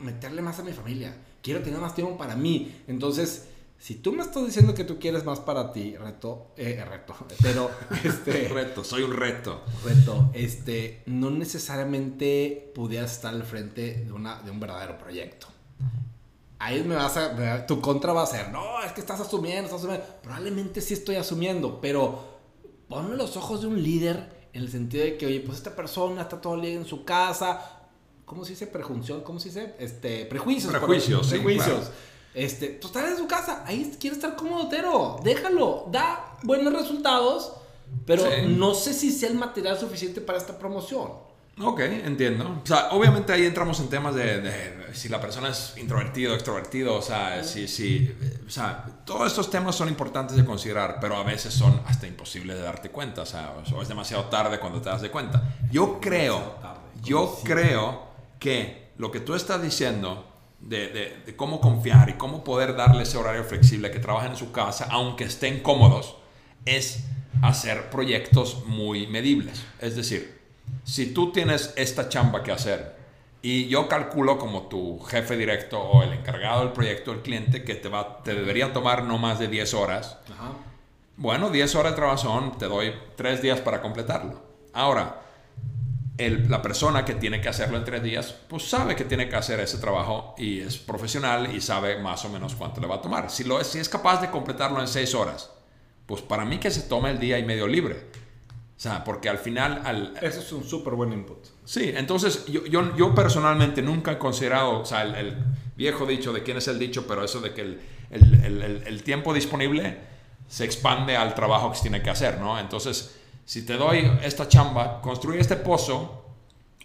meterle 0.02 0.42
más 0.42 0.60
a 0.60 0.64
mi 0.64 0.74
familia. 0.74 1.16
Quiero 1.42 1.62
tener 1.62 1.80
más 1.80 1.96
tiempo 1.96 2.18
para 2.18 2.36
mí. 2.36 2.84
Entonces, 2.88 3.48
si 3.82 3.96
tú 3.96 4.14
me 4.14 4.22
estás 4.22 4.46
diciendo 4.46 4.76
que 4.76 4.84
tú 4.84 5.00
quieres 5.00 5.26
más 5.26 5.40
para 5.40 5.72
ti, 5.72 5.96
reto, 5.98 6.52
eh, 6.56 6.86
reto, 6.88 7.16
pero 7.42 7.72
este... 8.04 8.48
reto, 8.54 8.84
soy 8.84 9.02
un 9.02 9.14
reto. 9.14 9.64
Reto, 9.84 10.30
este, 10.34 11.02
no 11.08 11.32
necesariamente 11.32 12.72
pudieras 12.76 13.12
estar 13.14 13.34
al 13.34 13.44
frente 13.44 14.04
de, 14.06 14.12
una, 14.12 14.42
de 14.44 14.52
un 14.52 14.60
verdadero 14.60 15.00
proyecto. 15.00 15.48
Ahí 16.60 16.84
me 16.84 16.94
vas 16.94 17.18
a, 17.18 17.66
tu 17.66 17.82
contra 17.82 18.14
va 18.14 18.22
a 18.22 18.28
ser, 18.28 18.52
no, 18.52 18.84
es 18.84 18.92
que 18.92 19.02
estás 19.02 19.20
asumiendo, 19.20 19.64
estás 19.64 19.80
asumiendo. 19.80 20.06
Probablemente 20.22 20.80
sí 20.80 20.94
estoy 20.94 21.16
asumiendo, 21.16 21.82
pero 21.82 22.40
ponme 22.88 23.16
los 23.16 23.36
ojos 23.36 23.62
de 23.62 23.68
un 23.68 23.82
líder 23.82 24.42
en 24.54 24.62
el 24.62 24.70
sentido 24.70 25.06
de 25.06 25.18
que, 25.18 25.26
oye, 25.26 25.40
pues 25.40 25.58
esta 25.58 25.76
persona 25.76 26.22
está 26.22 26.40
todo 26.40 26.54
el 26.54 26.62
día 26.62 26.74
en 26.74 26.86
su 26.86 27.04
casa, 27.04 27.81
¿cómo 28.32 28.46
se 28.46 28.52
dice? 28.52 28.66
Prejunción, 28.68 29.24
¿cómo 29.24 29.42
se 29.42 29.50
dice? 29.50 29.76
Este, 29.78 30.26
prejuicios. 30.26 30.72
Prejuicios, 30.72 31.28
sí, 31.28 31.34
Prejuicios. 31.34 31.92
Este, 32.34 32.68
tú 32.70 32.88
estás 32.88 33.12
en 33.12 33.18
su 33.18 33.28
casa, 33.28 33.66
ahí 33.68 33.98
quiere 34.00 34.16
estar 34.16 34.38
cómodo, 34.38 34.70
déjalo, 35.22 35.90
da 35.92 36.38
buenos 36.44 36.72
resultados, 36.72 37.52
pero 38.06 38.24
no 38.48 38.74
sé 38.74 38.94
si 38.94 39.12
sea 39.12 39.28
el 39.28 39.36
material 39.36 39.78
suficiente 39.78 40.22
para 40.22 40.38
esta 40.38 40.58
promoción. 40.58 41.10
Ok, 41.60 41.82
entiendo. 41.82 42.62
O 42.64 42.66
sea, 42.66 42.92
obviamente 42.92 43.34
ahí 43.34 43.46
entramos 43.46 43.82
en 43.82 43.90
temas 43.90 44.16
de, 44.16 44.90
si 44.94 45.10
la 45.10 45.20
persona 45.20 45.50
es 45.50 45.74
introvertido, 45.76 46.34
extrovertido, 46.34 46.96
o 46.96 47.02
sea, 47.02 47.44
si, 47.44 47.68
si, 47.68 48.16
o 48.48 48.50
sea, 48.50 48.86
todos 49.06 49.28
estos 49.28 49.50
temas 49.50 49.76
son 49.76 49.90
importantes 49.90 50.38
de 50.38 50.46
considerar, 50.46 51.00
pero 51.02 51.18
a 51.18 51.24
veces 51.24 51.54
son 51.54 51.82
hasta 51.86 52.08
imposibles 52.08 52.56
de 52.56 52.64
darte 52.64 52.92
cuenta, 52.92 53.24
o 53.24 53.26
sea, 53.26 53.56
o 53.76 53.82
es 53.82 53.90
demasiado 53.90 54.24
tarde 54.28 54.58
cuando 54.58 54.82
te 54.82 54.88
das 54.88 55.02
de 55.02 55.12
cuenta. 55.12 55.54
Yo 55.70 56.00
creo, 56.00 56.56
yo 57.04 57.38
creo 57.44 58.11
que 58.42 58.90
lo 58.98 59.12
que 59.12 59.20
tú 59.20 59.36
estás 59.36 59.62
diciendo 59.62 60.26
de, 60.60 61.34
cómo 61.38 61.62
confiar 61.62 62.10
y 62.10 62.14
cómo 62.14 62.44
poder 62.44 62.76
darle 62.76 63.04
ese 63.04 63.18
horario 63.18 63.44
flexible 63.44 63.92
que 63.92 64.00
trabajen 64.00 64.32
en 64.32 64.38
su 64.38 64.52
casa, 64.52 64.88
aunque 64.90 65.26
estén 65.26 65.60
cómodos, 65.60 66.16
es 66.66 67.06
hacer 67.44 67.92
proyectos 67.92 68.66
muy 68.66 69.06
medibles. 69.06 69.64
Es 69.80 69.96
decir, 69.96 70.42
si 70.84 71.14
tú 71.14 71.32
tienes 71.32 71.72
esta 71.78 72.10
chamba 72.10 72.42
que 72.42 72.52
hacer 72.52 72.96
y 73.44 73.68
yo 73.68 73.88
calculo 73.88 74.40
como 74.40 74.64
tu 74.64 75.00
jefe 75.02 75.38
directo 75.38 75.80
o 75.80 76.02
el 76.02 76.12
encargado 76.12 76.62
del 76.62 76.74
proyecto, 76.74 77.12
el 77.12 77.22
cliente, 77.22 77.64
que 77.64 77.76
te, 77.76 77.90
va, 77.90 78.24
te 78.24 78.34
debería 78.34 78.74
tomar 78.74 79.04
no 79.04 79.20
más 79.20 79.38
de 79.38 79.50
10 79.50 79.74
horas, 79.76 80.18
bueno, 81.16 81.52
10 81.52 81.76
horas 81.76 81.92
de 81.92 81.96
trabajo 81.96 82.56
te 82.58 82.66
doy 82.66 82.92
3 83.16 83.40
días 83.44 83.60
para 83.60 83.84
completarlo. 83.84 84.42
Ahora, 84.74 85.22
la 86.18 86.62
persona 86.62 87.04
que 87.04 87.16
tiene 87.16 87.42
que 87.42 87.50
hacerlo 87.50 87.78
en 87.78 87.84
tres 87.84 88.04
días, 88.04 88.36
pues 88.48 88.70
sabe 88.70 88.96
que 88.96 89.06
tiene 89.06 89.28
que 89.30 89.36
hacer 89.36 89.60
ese 89.60 89.78
trabajo 89.78 90.36
y 90.38 90.60
es 90.60 90.78
profesional 90.78 91.56
y 91.56 91.62
sabe 91.62 92.00
más 92.00 92.24
o 92.26 92.30
menos 92.30 92.56
cuánto 92.56 92.82
le 92.82 92.88
va 92.88 92.96
a 92.96 93.02
tomar. 93.02 93.30
Si, 93.30 93.44
lo 93.44 93.60
es, 93.60 93.68
si 93.68 93.80
es 93.80 93.90
capaz 93.90 94.22
de 94.22 94.30
completarlo 94.30 94.80
en 94.82 94.88
seis 94.88 95.16
horas, 95.16 95.50
pues 96.06 96.22
para 96.22 96.46
mí 96.46 96.58
que 96.60 96.70
se 96.70 96.82
tome 96.82 97.10
el 97.12 97.20
día 97.20 97.40
y 97.40 97.46
medio 97.46 97.68
libre. 97.68 98.06
sea, 98.76 99.04
porque 99.04 99.30
al 99.30 99.38
final... 99.38 99.82
Al, 99.86 100.14
Eso 100.22 100.42
es 100.42 100.52
un 100.52 100.64
súper 100.64 100.94
buen 100.94 101.14
input. 101.14 101.46
Sí, 101.64 101.92
entonces 101.96 102.46
yo, 102.48 102.66
yo, 102.66 102.96
yo, 102.96 103.16
personalmente 103.16 103.82
nunca 103.82 104.12
he 104.12 104.18
considerado, 104.18 104.80
o 104.80 104.86
sea, 104.86 105.04
el, 105.04 105.38
viejo 105.76 106.06
dicho 106.06 106.34
de 106.34 106.44
quién 106.44 106.58
es 106.58 106.68
el 106.68 106.78
dicho, 106.78 107.08
pero 107.08 107.24
eso 107.24 107.40
de 107.40 107.54
que 107.54 107.62
el, 107.62 107.82
el, 108.12 108.84
el, 108.86 109.04
tiempo 109.04 109.34
disponible 109.34 109.98
se 110.48 110.66
expande 110.66 111.16
al 111.16 111.34
trabajo 111.34 111.72
que 111.72 111.78
se 111.78 111.84
tiene 111.84 112.04
que 112.04 112.10
hacer, 112.10 112.40
¿no? 112.40 112.60
Entonces, 112.60 113.16
si 113.46 113.66
te 113.66 113.78
doy 113.78 114.12
esta 114.24 114.48
chamba, 114.48 115.02
construye 115.02 115.40
este 115.40 115.56
pozo 115.56 116.26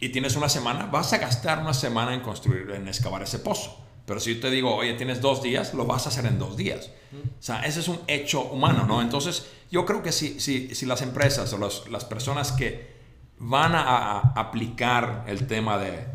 y 0.01 0.11
tienes 0.11 0.37
una 0.37 0.49
semana, 0.49 0.87
vas 0.87 1.13
a 1.13 1.19
gastar 1.19 1.59
una 1.59 1.75
semana 1.75 2.15
en 2.15 2.21
construir, 2.21 2.71
en 2.71 2.89
excavar 2.89 3.23
ese 3.23 3.39
pozo. 3.39 3.83
Pero 4.07 4.21
si 4.21 4.37
yo 4.37 4.41
te 4.41 4.51
digo, 4.51 4.75
oye, 4.75 4.95
tienes 4.95 5.21
dos 5.21 5.43
días, 5.43 5.75
lo 5.75 5.85
vas 5.85 6.07
a 6.07 6.11
hacer 6.11 6.27
en 6.27 6.39
dos 6.39 6.57
días. 6.57 6.91
O 7.13 7.43
sea, 7.43 7.63
ese 7.63 7.81
es 7.81 7.89
un 7.89 7.99
hecho 8.07 8.43
humano, 8.43 8.87
¿no? 8.87 9.03
Entonces, 9.03 9.47
yo 9.71 9.85
creo 9.85 10.03
que 10.03 10.13
si, 10.13 10.39
si, 10.39 10.75
si 10.75 10.87
las 10.87 11.03
empresas 11.03 11.53
o 11.53 11.59
las 11.91 12.05
personas 12.05 12.53
que 12.53 12.95
van 13.39 13.75
a, 13.75 14.19
aplicar 14.37 15.25
el 15.27 15.47
tema 15.47 15.79
de, 15.79 16.07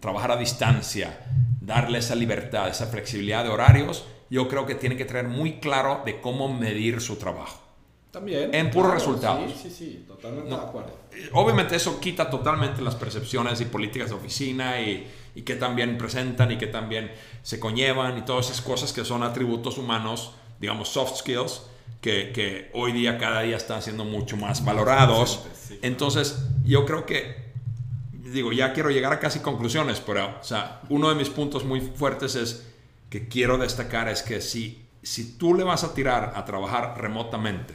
trabajar 0.00 0.32
a 0.32 0.36
distancia, 0.36 1.18
darle 1.60 1.98
esa 1.98 2.14
libertad, 2.14 2.68
esa 2.68 2.86
flexibilidad 2.86 3.44
de 3.44 3.50
horarios, 3.50 4.06
yo 4.30 4.48
creo 4.48 4.64
que 4.64 4.74
tienen 4.74 4.96
que 4.96 5.04
tener 5.04 5.28
muy 5.28 5.60
claro 5.60 6.02
de 6.04 6.20
cómo 6.20 6.52
medir 6.52 7.00
su 7.00 7.16
trabajo. 7.16 7.60
También. 8.10 8.52
En 8.52 8.70
puros 8.70 8.92
resultados. 8.92 9.52
Sí, 9.52 9.68
sí, 9.68 9.70
sí, 9.70 10.04
totalmente 10.06 10.50
de 10.50 10.56
acuerdo. 10.56 10.98
Obviamente 11.32 11.76
eso 11.76 12.00
quita 12.00 12.28
totalmente 12.28 12.82
las 12.82 12.96
percepciones 12.96 13.60
y 13.60 13.66
políticas 13.66 14.10
de 14.10 14.16
oficina 14.16 14.80
y, 14.80 15.08
y 15.34 15.42
que 15.42 15.54
también 15.54 15.96
presentan 15.96 16.50
y 16.50 16.58
que 16.58 16.66
también 16.66 17.12
se 17.42 17.60
conllevan 17.60 18.18
y 18.18 18.22
todas 18.22 18.46
esas 18.46 18.62
cosas 18.62 18.92
que 18.92 19.04
son 19.04 19.22
atributos 19.22 19.78
humanos, 19.78 20.32
digamos 20.58 20.88
soft 20.88 21.18
skills, 21.18 21.62
que, 22.00 22.32
que 22.32 22.70
hoy 22.74 22.92
día 22.92 23.18
cada 23.18 23.42
día 23.42 23.56
están 23.56 23.80
siendo 23.82 24.04
mucho 24.04 24.36
más 24.36 24.64
valorados. 24.64 25.44
Entonces 25.82 26.44
yo 26.64 26.86
creo 26.86 27.06
que, 27.06 27.52
digo, 28.12 28.52
ya 28.52 28.72
quiero 28.72 28.90
llegar 28.90 29.12
a 29.12 29.20
casi 29.20 29.38
conclusiones, 29.40 30.00
pero 30.00 30.38
o 30.40 30.44
sea, 30.44 30.80
uno 30.88 31.10
de 31.10 31.14
mis 31.14 31.28
puntos 31.28 31.64
muy 31.64 31.80
fuertes 31.80 32.34
es 32.34 32.66
que 33.08 33.28
quiero 33.28 33.58
destacar 33.58 34.08
es 34.08 34.22
que 34.22 34.40
si, 34.40 34.86
si 35.02 35.36
tú 35.36 35.54
le 35.54 35.64
vas 35.64 35.84
a 35.84 35.94
tirar 35.94 36.32
a 36.36 36.44
trabajar 36.44 36.94
remotamente, 36.96 37.74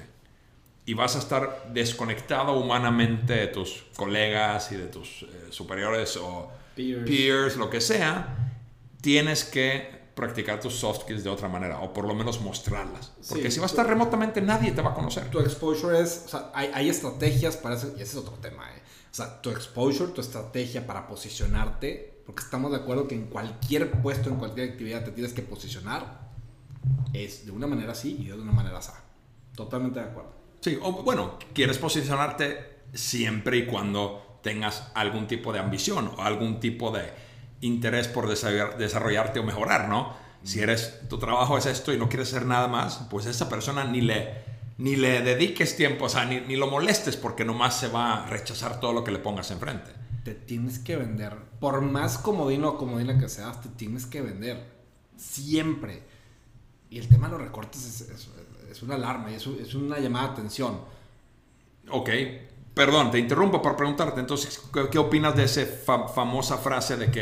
y 0.86 0.94
vas 0.94 1.16
a 1.16 1.20
estar 1.20 1.72
desconectado 1.74 2.60
humanamente 2.60 3.34
de 3.34 3.48
tus 3.48 3.86
colegas 3.96 4.72
y 4.72 4.78
de 4.78 4.88
tus 4.88 5.24
eh, 5.24 5.48
superiores 5.50 6.18
o 6.18 6.52
peers. 6.76 7.58
lo 7.58 7.70
que 7.70 7.82
sea, 7.82 8.54
tienes 9.02 9.44
que 9.44 10.06
practicar 10.14 10.60
tus 10.60 10.76
soft 10.76 11.02
skills 11.02 11.24
de 11.24 11.30
otra 11.30 11.50
manera 11.50 11.80
o 11.82 11.92
por 11.92 12.06
lo 12.06 12.14
menos 12.14 12.40
mostrarlas. 12.40 13.14
Porque 13.28 13.50
si 13.50 13.60
vas 13.60 13.72
a 13.72 13.74
estar 13.74 13.88
remotamente 13.88 14.42
nadie 14.42 14.72
te 14.72 14.82
va 14.82 14.92
a 14.92 14.94
conocer. 14.94 15.30
Tu 15.30 15.40
exposure 15.40 16.00
es, 16.00 16.24
o 16.26 16.30
sea, 16.30 16.52
hay, 16.54 16.70
hay 16.74 16.90
estrategias 16.90 17.58
para 17.58 17.76
eso 17.76 17.94
y 17.98 18.02
ese 18.02 18.04
es 18.04 18.16
otro 18.16 18.34
tema. 18.34 18.64
¿eh? 18.76 18.82
O 19.12 19.16
sea, 19.16 19.42
tu 19.42 19.50
exposure, 19.50 20.12
tu 20.12 20.22
estrategia 20.22 20.86
para 20.86 21.08
posicionarte, 21.08 22.22
porque 22.26 22.44
estamos 22.44 22.72
de 22.72 22.78
acuerdo 22.78 23.08
que 23.08 23.16
en 23.16 23.28
cualquier 23.28 23.92
puesto, 24.02 24.30
en 24.30 24.36
cualquier 24.36 24.72
actividad 24.72 25.04
te 25.04 25.12
tienes 25.12 25.34
que 25.34 25.42
posicionar, 25.42 26.32
es 27.14 27.46
de 27.46 27.52
una 27.52 27.66
manera 27.66 27.94
así 27.94 28.18
y 28.20 28.26
de 28.26 28.34
una 28.34 28.52
manera 28.52 28.78
así. 28.78 28.92
Totalmente 29.56 30.00
de 30.00 30.06
acuerdo. 30.06 30.45
Sí, 30.66 30.80
o 30.82 30.92
bueno, 31.04 31.38
quieres 31.54 31.78
posicionarte 31.78 32.58
siempre 32.92 33.58
y 33.58 33.66
cuando 33.68 34.40
tengas 34.42 34.92
algún 34.96 35.28
tipo 35.28 35.54
de 35.54 35.60
ambición 35.60 36.10
o 36.18 36.24
algún 36.24 36.60
tipo 36.60 36.90
de 36.90 37.04
interés 37.62 38.08
por 38.08 38.28
desarrollarte 38.28 39.40
o 39.40 39.44
mejorar, 39.44 39.90
¿no? 39.90 40.16
Si 40.42 40.62
eres, 40.62 41.08
tu 41.08 41.20
trabajo 41.20 41.60
es 41.60 41.68
esto 41.68 41.94
y 41.94 42.00
no 42.00 42.10
quieres 42.10 42.30
hacer 42.30 42.48
nada 42.48 42.68
más, 42.68 43.06
pues 43.12 43.28
esa 43.28 43.48
persona 43.48 43.84
ni 43.84 44.02
le, 44.02 44.42
ni 44.80 44.96
le 44.96 45.22
dediques 45.22 45.78
tiempo, 45.78 46.06
o 46.06 46.10
sea, 46.10 46.26
ni, 46.26 46.40
ni 46.40 46.56
lo 46.56 46.66
molestes 46.66 47.16
porque 47.16 47.46
nomás 47.46 47.80
se 47.80 47.88
va 47.88 48.24
a 48.24 48.26
rechazar 48.26 48.80
todo 48.80 48.92
lo 48.92 49.04
que 49.04 49.12
le 49.12 49.20
pongas 49.20 49.52
enfrente. 49.52 49.92
Te 50.24 50.34
tienes 50.34 50.80
que 50.80 50.96
vender. 50.96 51.36
Por 51.60 51.82
más 51.82 52.18
comodino 52.18 52.70
o 52.70 52.78
comodina 52.80 53.20
que 53.20 53.30
seas, 53.30 53.62
te 53.62 53.70
tienes 53.70 54.08
que 54.08 54.24
vender. 54.24 54.66
Siempre. 55.16 56.02
Y 56.90 56.98
el 56.98 57.08
tema 57.08 57.28
de 57.28 57.34
los 57.34 57.42
recortes 57.44 57.86
es, 57.86 58.02
es, 58.10 58.30
es 58.72 58.82
una 58.84 58.96
alarma 58.96 59.32
y 59.32 59.36
es, 59.36 59.48
es, 59.48 59.76
una 59.76 60.00
llamada 60.00 60.28
de 60.28 60.34
atención. 60.34 60.80
Ok, 61.90 62.10
perdón, 62.74 63.12
te 63.12 63.20
interrumpo 63.20 63.62
para 63.62 63.76
preguntarte, 63.76 64.20
entonces, 64.20 64.62
¿qué, 64.92 64.98
opinas 64.98 65.36
de 65.36 65.44
esa 65.44 65.66
famosa 66.08 66.58
frase 66.58 66.98
de 66.98 67.12
que 67.12 67.22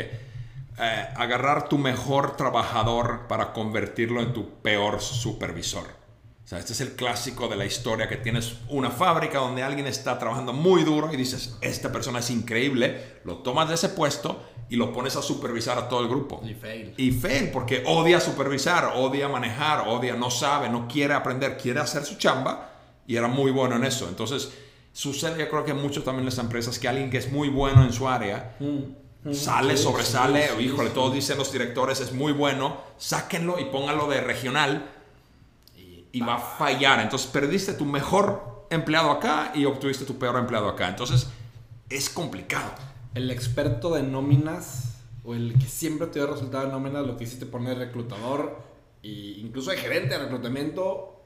eh, 0.79 1.08
agarrar 1.15 1.69
tu 1.69 1.77
mejor 1.77 2.36
trabajador 2.38 3.27
para 3.27 3.53
convertirlo 3.53 4.21
en 4.21 4.34
tu 4.34 4.49
peor 4.62 5.01
supervisor? 5.01 6.03
O 6.43 6.47
sea, 6.47 6.60
este 6.60 6.73
es 6.73 6.82
el 6.82 6.95
clásico 6.95 7.47
de 7.47 7.56
la 7.56 7.65
historia 7.65 8.10
que 8.10 8.17
tienes 8.17 8.56
una 8.67 8.91
fábrica 8.91 9.39
donde 9.39 9.63
alguien 9.63 9.88
está 9.88 10.19
trabajando 10.19 10.51
muy 10.51 10.84
duro 10.84 11.13
y 11.13 11.15
dices, 11.15 11.58
esta 11.62 11.89
persona 11.91 12.19
es 12.19 12.29
increíble, 12.32 13.21
lo 13.23 13.38
tomas 13.38 13.69
de 13.69 13.75
ese 13.75 13.89
puesto 13.89 14.43
y 14.69 14.75
lo 14.75 14.91
pones 14.91 15.15
a 15.15 15.21
supervisar 15.21 15.77
a 15.77 15.88
todo 15.88 16.01
el 16.01 16.10
grupo. 16.10 16.41
Y 16.43 16.53
fail. 16.53 16.93
Y 16.97 17.12
fail, 17.12 17.49
porque 17.51 17.84
odia 17.86 18.19
supervisar, 18.19 18.91
odia 18.95 19.29
manejar, 19.29 19.88
odia, 19.88 20.15
no 20.15 20.29
sabe, 20.29 20.67
no 20.67 20.88
quiere 20.88 21.13
aprender, 21.13 21.58
quiere 21.58 21.79
hacer 21.79 22.03
su 22.03 22.15
chamba 22.15 22.71
y 23.08 23.15
era 23.15 23.29
muy 23.29 23.51
bueno 23.51 23.77
en 23.77 23.86
eso. 23.86 24.10
Entonces, 24.10 24.51
sucede 24.91 25.39
yo 25.39 25.49
creo 25.49 25.63
que 25.63 25.73
mucho 25.73 26.03
también 26.03 26.21
en 26.21 26.25
las 26.25 26.39
empresas 26.39 26.77
que 26.77 26.89
alguien 26.89 27.10
que 27.10 27.19
es 27.19 27.32
muy 27.32 27.47
bueno 27.47 27.86
en 27.86 27.93
su 27.93 28.08
área 28.08 28.58
mm, 28.60 29.29
mm, 29.29 29.34
sale, 29.34 29.77
sobresale, 29.77 30.51
o 30.51 30.60
híjole, 30.60 30.89
todos 30.89 31.13
dicen 31.13 31.38
los 31.38 31.53
directores 31.53 32.01
es 32.01 32.12
muy 32.12 32.34
bueno, 32.34 32.82
sáquenlo 32.97 33.60
y 33.60 33.65
pónganlo 33.65 34.08
de 34.08 34.19
regional 34.19 34.92
y 36.13 36.21
va 36.21 36.36
a 36.36 36.39
fallar. 36.39 37.02
Entonces 37.02 37.28
perdiste 37.28 37.73
tu 37.73 37.84
mejor 37.84 38.67
empleado 38.69 39.12
acá 39.12 39.52
y 39.54 39.65
obtuviste 39.65 40.06
tu 40.06 40.17
peor 40.17 40.38
empleado 40.38 40.69
acá. 40.69 40.88
Entonces 40.88 41.28
es 41.89 42.10
complicado. 42.10 42.71
El 43.13 43.30
experto 43.32 43.93
de 43.93 44.04
nóminas 44.04 45.02
o 45.26 45.34
el 45.34 45.58
que 45.60 45.65
siempre 45.65 46.08
te 46.08 46.19
dio 46.19 46.28
resultado 46.28 46.65
de 46.65 46.71
nóminas, 46.71 47.06
lo 47.06 47.17
que 47.17 47.26
hiciste 47.26 47.45
poner 47.45 47.78
reclutador 47.78 48.62
e 49.02 49.39
incluso 49.39 49.71
de 49.71 49.78
gerente 49.78 50.13
de 50.13 50.19
reclutamiento 50.19 51.21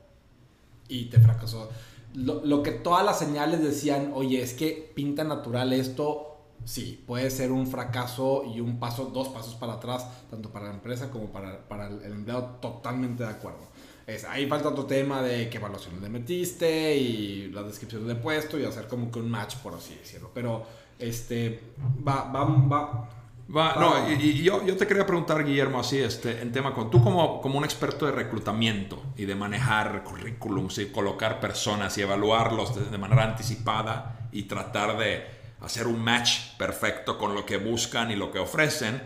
y 0.87 1.05
te 1.05 1.19
fracasó. 1.19 1.69
Lo, 2.13 2.43
lo, 2.45 2.63
que 2.63 2.71
todas 2.71 3.05
las 3.05 3.19
señales 3.19 3.61
decían, 3.61 4.11
oye, 4.15 4.41
es 4.41 4.53
que 4.53 4.91
pinta 4.95 5.25
natural 5.25 5.73
esto, 5.73 6.37
sí, 6.63 7.03
puede 7.05 7.29
ser 7.29 7.51
un 7.51 7.67
fracaso 7.67 8.43
y 8.45 8.61
un 8.61 8.79
paso, 8.79 9.11
dos 9.13 9.27
pasos 9.27 9.55
para 9.55 9.73
atrás, 9.73 10.07
tanto 10.29 10.49
para 10.49 10.67
la 10.67 10.73
empresa 10.73 11.11
como 11.11 11.27
para, 11.27 11.67
para 11.67 11.87
el 11.87 12.13
empleado, 12.13 12.57
totalmente 12.61 13.23
de 13.23 13.29
acuerdo. 13.29 13.59
Es, 14.07 14.23
ahí 14.23 14.47
falta 14.47 14.69
otro 14.69 14.85
tema 14.85 15.21
de 15.21 15.49
qué 15.49 15.57
evaluación 15.57 16.01
le 16.01 16.07
metiste 16.07 16.95
y 16.95 17.51
la 17.51 17.61
descripción 17.61 18.07
de 18.07 18.15
puesto 18.15 18.57
y 18.57 18.63
hacer 18.63 18.87
como 18.87 19.11
que 19.11 19.19
un 19.19 19.29
match, 19.29 19.57
por 19.57 19.73
así 19.73 19.95
decirlo. 19.95 20.31
Pero, 20.33 20.65
este, 20.97 21.59
va, 22.07 22.23
va, 22.31 22.45
va. 22.45 23.09
Va, 23.53 23.75
no, 23.79 24.11
y, 24.11 24.43
yo, 24.43 24.65
yo, 24.65 24.75
te 24.77 24.87
quería 24.87 25.05
preguntar, 25.05 25.43
Guillermo, 25.43 25.79
así, 25.79 25.99
este, 25.99 26.41
en 26.41 26.51
tema 26.51 26.73
con 26.73 26.89
tú 26.89 27.01
como, 27.01 27.41
como 27.41 27.57
un 27.57 27.65
experto 27.65 28.05
de 28.05 28.13
reclutamiento 28.13 29.01
y 29.15 29.25
de 29.25 29.35
manejar 29.35 30.03
currículums 30.03 30.77
y 30.79 30.87
colocar 30.87 31.39
personas 31.39 31.97
y 31.97 32.01
evaluarlos 32.01 32.75
de, 32.75 32.89
de 32.89 32.97
manera 32.97 33.23
anticipada 33.23 34.29
y 34.33 34.43
tratar 34.43 34.97
de 34.97 35.25
hacer 35.61 35.87
un 35.87 36.01
match 36.01 36.55
perfecto 36.57 37.17
con 37.17 37.33
lo 37.33 37.45
que 37.45 37.57
buscan 37.57 38.11
y 38.11 38.15
lo 38.15 38.31
que 38.31 38.39
ofrecen, 38.39 39.01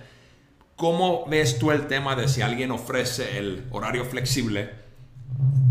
¿cómo 0.76 1.26
ves 1.28 1.60
tú 1.60 1.72
el 1.72 1.88
tema 1.88 2.16
de 2.16 2.28
si 2.28 2.42
alguien 2.42 2.72
ofrece 2.72 3.38
el 3.38 3.68
horario 3.72 4.06
flexible? 4.06 4.81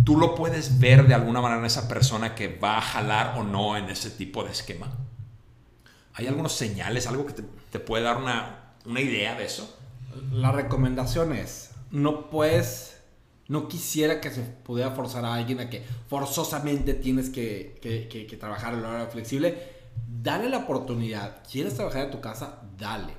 Tú 0.04 0.18
lo 0.18 0.34
puedes 0.34 0.78
ver 0.78 1.06
de 1.06 1.14
alguna 1.14 1.40
manera 1.40 1.60
en 1.60 1.66
esa 1.66 1.88
persona 1.88 2.34
que 2.34 2.48
va 2.48 2.78
a 2.78 2.80
jalar 2.80 3.38
o 3.38 3.44
no 3.44 3.76
en 3.76 3.88
ese 3.90 4.10
tipo 4.10 4.44
de 4.44 4.50
esquema. 4.50 4.90
¿Hay 6.14 6.26
algunos 6.26 6.52
señales, 6.52 7.06
algo 7.06 7.26
que 7.26 7.34
te, 7.70 7.78
puede 7.78 8.04
dar 8.04 8.16
una, 8.16 8.74
una, 8.84 9.00
idea 9.00 9.36
de 9.36 9.44
eso? 9.44 9.78
La 10.32 10.52
recomendación 10.52 11.32
es, 11.32 11.70
no 11.90 12.28
puedes, 12.28 12.98
no 13.48 13.68
quisiera 13.68 14.20
que 14.20 14.30
se 14.30 14.42
pudiera 14.42 14.90
forzar 14.90 15.24
a 15.24 15.34
alguien 15.34 15.60
a 15.60 15.70
que 15.70 15.84
forzosamente 16.08 16.94
tienes 16.94 17.30
que, 17.30 17.78
que, 17.80 18.08
que, 18.08 18.26
que 18.26 18.36
trabajar 18.36 18.74
el 18.74 18.84
horario 18.84 19.08
flexible. 19.08 19.80
Dale 20.08 20.48
la 20.48 20.58
oportunidad. 20.58 21.42
¿Quieres 21.50 21.74
trabajar 21.74 22.06
en 22.06 22.10
tu 22.10 22.20
casa? 22.20 22.62
Dale. 22.76 23.14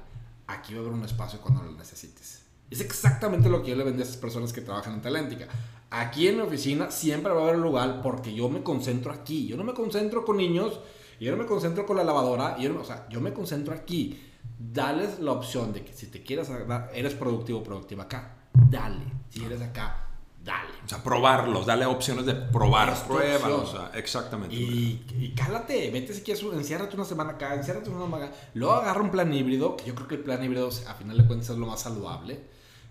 Aquí 0.47 0.73
va 0.73 0.79
a 0.79 0.83
haber 0.83 0.93
un 0.93 1.05
espacio 1.05 1.39
cuando 1.39 1.63
lo 1.63 1.71
necesites. 1.71 2.41
Es 2.69 2.81
exactamente 2.81 3.49
lo 3.49 3.63
que 3.63 3.71
yo 3.71 3.75
le 3.75 3.83
vendí 3.83 4.01
a 4.01 4.05
esas 4.05 4.17
personas 4.17 4.51
que 4.53 4.61
trabajan 4.61 4.95
en 4.95 5.01
Talentica. 5.01 5.47
Aquí 5.93 6.29
en 6.29 6.37
mi 6.37 6.41
oficina 6.41 6.89
siempre 6.89 7.33
va 7.33 7.41
a 7.41 7.43
haber 7.43 7.57
un 7.57 7.63
lugar 7.63 8.01
porque 8.01 8.33
yo 8.33 8.47
me 8.47 8.63
concentro 8.63 9.11
aquí. 9.11 9.45
Yo 9.45 9.57
no 9.57 9.65
me 9.65 9.73
concentro 9.73 10.23
con 10.23 10.37
niños, 10.37 10.79
yo 11.19 11.31
no 11.31 11.37
me 11.37 11.45
concentro 11.45 11.85
con 11.85 11.97
la 11.97 12.05
lavadora, 12.05 12.57
yo 12.57 12.79
o 12.79 12.83
sea, 12.85 13.07
yo 13.09 13.19
me 13.19 13.33
concentro 13.33 13.73
aquí. 13.73 14.27
Dales 14.57 15.19
la 15.19 15.33
opción 15.33 15.73
de 15.73 15.83
que 15.83 15.93
si 15.93 16.07
te 16.07 16.23
quieres, 16.23 16.49
eres 16.93 17.13
productivo 17.13 17.59
o 17.59 17.63
productiva 17.63 18.03
acá, 18.03 18.37
dale. 18.53 19.03
Si 19.29 19.43
eres 19.43 19.61
acá, 19.61 20.07
dale. 20.41 20.69
O 20.85 20.87
sea, 20.87 21.03
probarlos, 21.03 21.65
dale 21.65 21.85
opciones 21.85 22.25
de 22.25 22.35
probar, 22.35 22.95
pruébalos, 23.05 23.73
o 23.73 23.77
sea, 23.77 23.91
exactamente. 23.93 24.55
Y, 24.55 25.05
y, 25.19 25.33
cálate, 25.35 25.91
vete 25.91 26.13
si 26.13 26.21
quieres, 26.21 26.41
enciérrate 26.43 26.95
una 26.95 27.05
semana 27.05 27.31
acá, 27.31 27.53
enciérrate 27.53 27.89
una 27.89 28.05
semana 28.05 28.25
acá. 28.27 28.35
Luego 28.53 28.75
agarra 28.75 29.01
un 29.01 29.11
plan 29.11 29.33
híbrido, 29.33 29.75
que 29.75 29.85
yo 29.85 29.95
creo 29.95 30.07
que 30.07 30.15
el 30.15 30.21
plan 30.21 30.41
híbrido 30.41 30.69
a 30.87 30.93
final 30.93 31.17
de 31.17 31.27
cuentas 31.27 31.49
es 31.49 31.57
lo 31.57 31.65
más 31.65 31.81
saludable. 31.81 32.39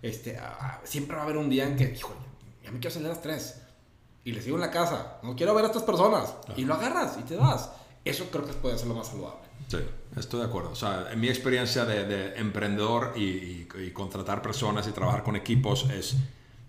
Este, 0.02 0.38
siempre 0.84 1.16
va 1.16 1.22
a 1.22 1.24
haber 1.24 1.38
un 1.38 1.48
día 1.48 1.66
en 1.66 1.76
que, 1.76 1.94
híjole, 1.94 2.29
ya 2.70 2.74
me 2.74 2.80
quiero 2.80 2.94
salir 2.94 3.08
a 3.08 3.10
las 3.10 3.22
3. 3.22 3.62
y 4.22 4.32
le 4.32 4.42
sigo 4.42 4.56
en 4.56 4.60
la 4.60 4.70
casa. 4.70 5.18
No 5.22 5.34
quiero 5.34 5.54
ver 5.54 5.64
a 5.64 5.68
estas 5.68 5.82
personas. 5.82 6.34
Y 6.56 6.64
lo 6.64 6.74
agarras 6.74 7.16
y 7.18 7.22
te 7.22 7.36
vas. 7.36 7.70
Eso 8.04 8.26
creo 8.30 8.44
que 8.44 8.52
puede 8.52 8.78
ser 8.78 8.86
lo 8.86 8.94
más 8.94 9.08
saludable. 9.08 9.40
Sí, 9.68 9.78
estoy 10.16 10.40
de 10.40 10.46
acuerdo. 10.46 10.70
O 10.70 10.76
sea, 10.76 11.08
en 11.10 11.20
mi 11.20 11.28
experiencia 11.28 11.84
de, 11.84 12.36
emprendedor 12.36 13.14
y, 13.16 13.66
contratar 13.92 14.42
personas 14.42 14.86
y 14.86 14.92
trabajar 14.92 15.22
con 15.22 15.36
equipos 15.36 15.88
es, 15.90 16.14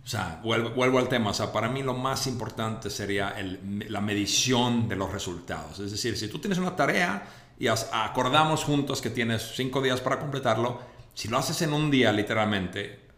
o 0.04 0.08
sea, 0.08 0.40
vuelvo, 0.44 0.72
vuelvo, 0.72 0.98
al 0.98 1.10
tema. 1.10 1.32
O 1.32 1.34
sea, 1.34 1.52
para 1.52 1.70
mí 1.70 1.84
lo 1.84 1.94
más 1.94 2.26
importante 2.28 2.90
sería 2.90 3.30
el, 3.32 3.86
la 3.90 4.02
medición 4.02 4.88
de 4.88 4.96
los 4.96 5.12
resultados. 5.12 5.80
Es 5.80 5.92
decir, 5.92 6.18
si 6.18 6.30
tú 6.30 6.40
tienes 6.40 6.58
una 6.58 6.76
tarea 6.76 7.28
y 7.60 7.68
acordamos 7.68 8.64
juntos 8.64 9.02
que 9.02 9.10
tienes 9.10 9.52
cinco 9.56 9.82
días 9.82 10.02
para 10.02 10.20
completarlo, 10.20 10.80
si 11.14 11.28
lo 11.28 11.38
haces 11.38 11.62
en 11.62 11.74
un 11.74 11.92
día, 11.92 12.12
literalmente, 12.12 13.11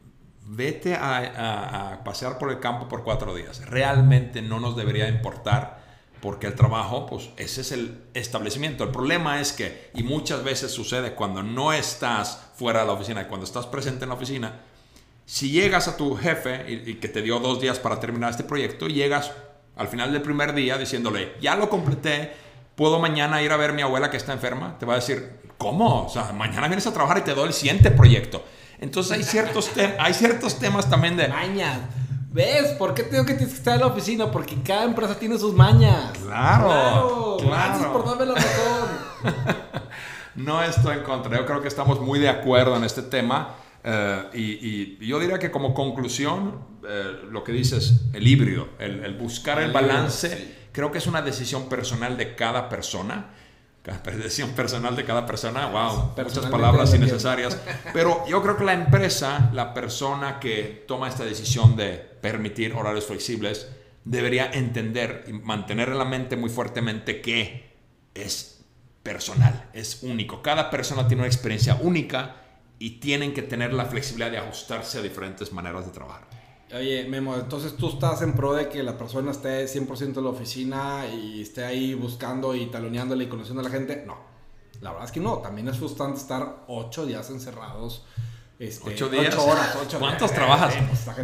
vete 0.45 0.95
a, 0.95 2.01
pasear 2.03 2.37
por 2.37 2.51
el 2.51 2.59
campo 2.59 2.87
por 2.87 3.03
cuatro 3.03 3.33
días. 3.35 3.65
Realmente 3.65 4.41
no 4.41 4.59
nos 4.59 4.75
debería 4.75 5.07
importar 5.07 5.81
porque 6.21 6.47
el 6.47 6.55
trabajo, 6.55 7.05
pues 7.05 7.29
ese 7.37 7.61
es 7.61 7.71
el 7.71 8.01
establecimiento. 8.13 8.83
El 8.83 8.91
problema 8.91 9.41
es 9.41 9.51
que, 9.51 9.89
y 9.93 10.03
muchas 10.03 10.43
veces 10.43 10.71
sucede 10.71 11.15
cuando 11.15 11.43
no 11.43 11.73
estás 11.73 12.51
fuera 12.55 12.81
de 12.81 12.85
la 12.87 12.93
oficina, 12.93 13.27
cuando 13.27 13.45
estás 13.45 13.65
presente 13.65 14.05
en 14.05 14.09
la 14.09 14.15
oficina, 14.15 14.61
si 15.25 15.51
llegas 15.51 15.87
a 15.87 15.97
tu 15.97 16.15
jefe 16.15 16.65
y, 16.71 16.95
que 16.95 17.07
te 17.07 17.21
dio 17.21 17.39
dos 17.39 17.59
días 17.59 17.79
para 17.79 17.99
terminar 17.99 18.31
este 18.31 18.43
proyecto, 18.43 18.87
llegas 18.87 19.31
al 19.75 19.87
final 19.87 20.11
del 20.13 20.21
primer 20.21 20.53
día 20.53 20.77
diciéndole, 20.77 21.33
ya 21.41 21.55
lo 21.55 21.69
completé, 21.69 22.31
puedo 22.75 22.99
mañana 22.99 23.41
ir 23.41 23.51
a 23.51 23.57
ver 23.57 23.71
a 23.71 23.73
mi 23.73 23.81
abuela 23.81 24.09
que 24.09 24.17
está 24.17 24.33
enferma, 24.33 24.77
te 24.77 24.85
va 24.85 24.93
a 24.93 24.97
decir, 24.97 25.39
¿cómo? 25.57 26.05
O 26.05 26.09
sea, 26.09 26.31
mañana 26.31 26.67
vienes 26.67 26.87
a 26.87 26.93
trabajar 26.93 27.17
y 27.17 27.21
te 27.21 27.33
doy 27.33 27.47
el 27.47 27.53
siguiente 27.53 27.91
proyecto. 27.91 28.43
Entonces 28.83 29.13
hay 29.13 29.23
ciertos, 29.23 29.71
hay 29.97 30.13
ciertos 30.13 30.59
temas 30.59 30.89
también 30.89 31.15
de... 31.15 31.29
Mañas. 31.29 31.79
¿Ves? 32.33 32.71
¿Por 32.77 32.93
qué 32.93 33.03
tengo 33.03 33.25
que 33.25 33.33
estar 33.35 33.75
en 33.75 33.79
la 33.79 33.87
oficina? 33.87 34.29
Porque 34.29 34.61
cada 34.61 34.83
empresa 34.83 35.17
tiene 35.17 35.37
sus 35.37 35.53
mañas. 35.53 36.11
Claro. 36.21 37.37
Gracias 37.41 37.87
por 37.87 38.05
darme 38.05 38.25
la 38.25 38.35
razón. 38.35 38.89
no 40.35 40.61
estoy 40.61 40.97
en 40.97 41.03
contra. 41.03 41.37
Yo 41.37 41.45
creo 41.45 41.61
que 41.61 41.69
estamos 41.69 42.01
muy 42.01 42.19
de 42.19 42.27
acuerdo 42.27 42.75
en 42.75 42.83
este 42.83 43.03
tema. 43.03 43.55
Eh, 43.85 44.97
y, 44.99 45.07
yo 45.07 45.17
diría 45.17 45.39
que 45.39 45.49
como 45.49 45.73
conclusión, 45.73 46.59
eh, 46.85 47.21
lo 47.31 47.41
que 47.45 47.53
dices, 47.53 48.01
el 48.11 48.27
híbrido, 48.27 48.67
el, 48.79 49.15
buscar 49.15 49.61
el, 49.61 49.71
balance, 49.71 50.55
creo 50.73 50.91
que 50.91 50.97
es 50.97 51.07
una 51.07 51.21
decisión 51.21 51.69
personal 51.69 52.17
de 52.17 52.35
cada 52.35 52.67
persona 52.67 53.27
decisión 53.83 54.51
personal 54.51 54.95
de 54.95 55.03
cada 55.03 55.25
persona, 55.25 55.67
wow, 55.67 56.13
muchas 56.23 56.45
palabras 56.45 56.93
innecesarias. 56.93 57.57
Pero 57.91 58.25
yo 58.27 58.41
creo 58.41 58.55
que 58.57 58.63
la 58.63 58.73
empresa, 58.73 59.49
la 59.53 59.73
persona 59.73 60.39
que 60.39 60.85
toma 60.87 61.09
esta 61.09 61.25
decisión 61.25 61.75
de 61.75 61.93
permitir 61.93 62.73
horarios 62.73 63.05
flexibles, 63.05 63.67
debería 64.05 64.51
entender 64.51 65.25
y 65.27 65.33
mantener 65.33 65.89
en 65.89 65.97
la 65.97 66.05
mente 66.05 66.37
muy 66.37 66.49
fuertemente 66.49 67.21
que 67.21 67.73
es 68.13 68.63
personal, 69.01 69.69
es 69.73 70.01
único. 70.03 70.41
Cada 70.41 70.69
persona 70.69 71.07
tiene 71.07 71.23
una 71.23 71.27
experiencia 71.27 71.75
única 71.75 72.37
y 72.79 73.01
tienen 73.01 73.33
que 73.33 73.41
tener 73.41 73.73
la 73.73 73.85
flexibilidad 73.85 74.31
de 74.31 74.37
ajustarse 74.37 74.99
a 74.99 75.01
diferentes 75.01 75.51
maneras 75.51 75.85
de 75.85 75.91
trabajar. 75.91 76.27
Oye, 76.73 77.07
Memo, 77.07 77.35
entonces 77.35 77.77
tú 77.77 77.89
estás 77.89 78.23
en 78.23 78.33
pro 78.33 78.53
de 78.53 78.67
que 78.67 78.81
la 78.81 78.97
persona 78.97 79.29
esté 79.29 79.65
100% 79.65 80.17
en 80.17 80.23
la 80.23 80.29
oficina 80.29 81.05
y 81.05 81.41
esté 81.41 81.63
ahí 81.63 81.93
buscando 81.93 82.55
y 82.55 82.65
taloneándole 82.65 83.25
y 83.25 83.27
conociendo 83.27 83.61
a 83.61 83.65
la 83.65 83.69
gente. 83.69 84.03
No, 84.07 84.17
la 84.81 84.89
verdad 84.91 85.05
es 85.05 85.11
que 85.11 85.19
no. 85.19 85.37
También 85.37 85.67
es 85.67 85.77
frustrante 85.77 86.19
estar 86.19 86.63
ocho 86.67 87.05
días 87.05 87.29
encerrados. 87.29 88.05
Este, 88.57 88.89
¿Ocho 88.89 89.09
días? 89.09 89.35
Ocho 89.35 89.45
horas. 89.45 89.77
Ocho, 89.83 89.99
¿Cuántos 89.99 90.31
trabajas? 90.31 90.75
Eh, 90.75 90.85
pues, 90.87 90.99
está 90.99 91.15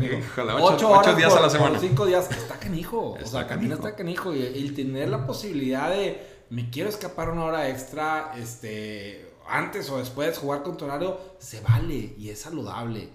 ocho, 0.61 0.91
ocho, 0.91 1.15
días 1.15 1.33
a 1.33 1.41
la 1.41 1.49
semana. 1.49 1.79
cinco 1.79 2.05
días. 2.05 2.29
Está 2.29 2.59
canijo. 2.59 3.17
o 3.19 3.25
sea, 3.25 3.47
también 3.47 3.71
está 3.71 3.95
canijo. 3.95 4.35
Y 4.35 4.43
el 4.43 4.75
tener 4.75 5.09
la 5.09 5.25
posibilidad 5.25 5.89
de, 5.89 6.43
me 6.51 6.69
quiero 6.69 6.89
escapar 6.89 7.29
una 7.31 7.45
hora 7.45 7.69
extra, 7.69 8.33
este, 8.37 9.33
antes 9.47 9.89
o 9.89 9.97
después, 9.97 10.37
jugar 10.37 10.61
con 10.61 10.77
tu 10.77 10.85
horario, 10.85 11.17
se 11.39 11.61
vale 11.61 12.13
y 12.19 12.29
es 12.29 12.39
saludable. 12.39 13.09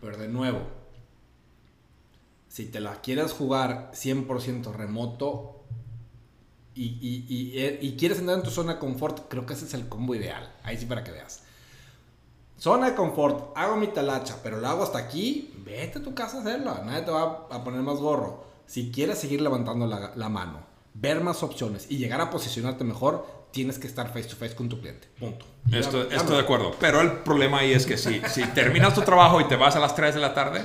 Pero 0.00 0.16
de 0.18 0.28
nuevo, 0.28 0.60
si 2.54 2.66
te 2.66 2.78
la 2.78 3.00
quieres 3.00 3.32
jugar 3.32 3.90
100% 3.94 4.72
remoto 4.72 5.64
y, 6.72 7.96
quieres 7.98 8.20
entrar 8.20 8.38
en 8.38 8.44
tu 8.44 8.50
zona 8.50 8.74
de 8.74 8.78
confort, 8.78 9.22
creo 9.28 9.44
que 9.44 9.54
ese 9.54 9.64
es 9.64 9.74
el 9.74 9.88
combo 9.88 10.14
ideal. 10.14 10.54
Ahí 10.62 10.78
sí 10.78 10.86
para 10.86 11.02
que 11.02 11.10
veas. 11.10 11.42
Zona 12.56 12.90
de 12.90 12.94
confort, 12.94 13.56
hago 13.56 13.74
mi 13.74 13.88
talacha, 13.88 14.38
pero 14.44 14.60
lo 14.60 14.68
hago 14.68 14.84
hasta 14.84 14.98
aquí, 14.98 15.52
vete 15.66 15.98
a 15.98 16.02
tu 16.04 16.14
casa 16.14 16.36
a 16.36 16.40
hacerla. 16.42 16.80
Nadie 16.86 17.02
te 17.02 17.10
va 17.10 17.48
a 17.50 17.64
poner 17.64 17.80
más 17.80 17.98
gorro. 17.98 18.44
Si 18.66 18.92
quieres 18.92 19.18
seguir 19.18 19.40
levantando 19.40 19.88
la, 19.88 20.28
mano, 20.28 20.60
ver 20.94 21.22
más 21.22 21.42
opciones 21.42 21.88
y 21.90 21.96
llegar 21.96 22.20
a 22.20 22.30
posicionarte 22.30 22.84
mejor, 22.84 23.26
tienes 23.50 23.80
que 23.80 23.88
estar 23.88 24.12
face 24.12 24.28
to 24.28 24.36
face 24.36 24.54
con 24.54 24.68
tu 24.68 24.78
cliente. 24.78 25.08
Punto. 25.18 25.44
Estoy, 25.72 26.06
de 26.06 26.38
acuerdo. 26.38 26.70
Pero 26.78 27.00
el 27.00 27.14
problema 27.24 27.58
ahí 27.58 27.72
es 27.72 27.84
que 27.84 27.98
si, 27.98 28.20
si 28.28 28.44
terminas 28.50 28.94
tu 28.94 29.00
trabajo 29.00 29.40
y 29.40 29.48
te 29.48 29.56
vas 29.56 29.74
a 29.74 29.80
las 29.80 29.96
3 29.96 30.14
de 30.14 30.20
la 30.20 30.32
tarde, 30.34 30.64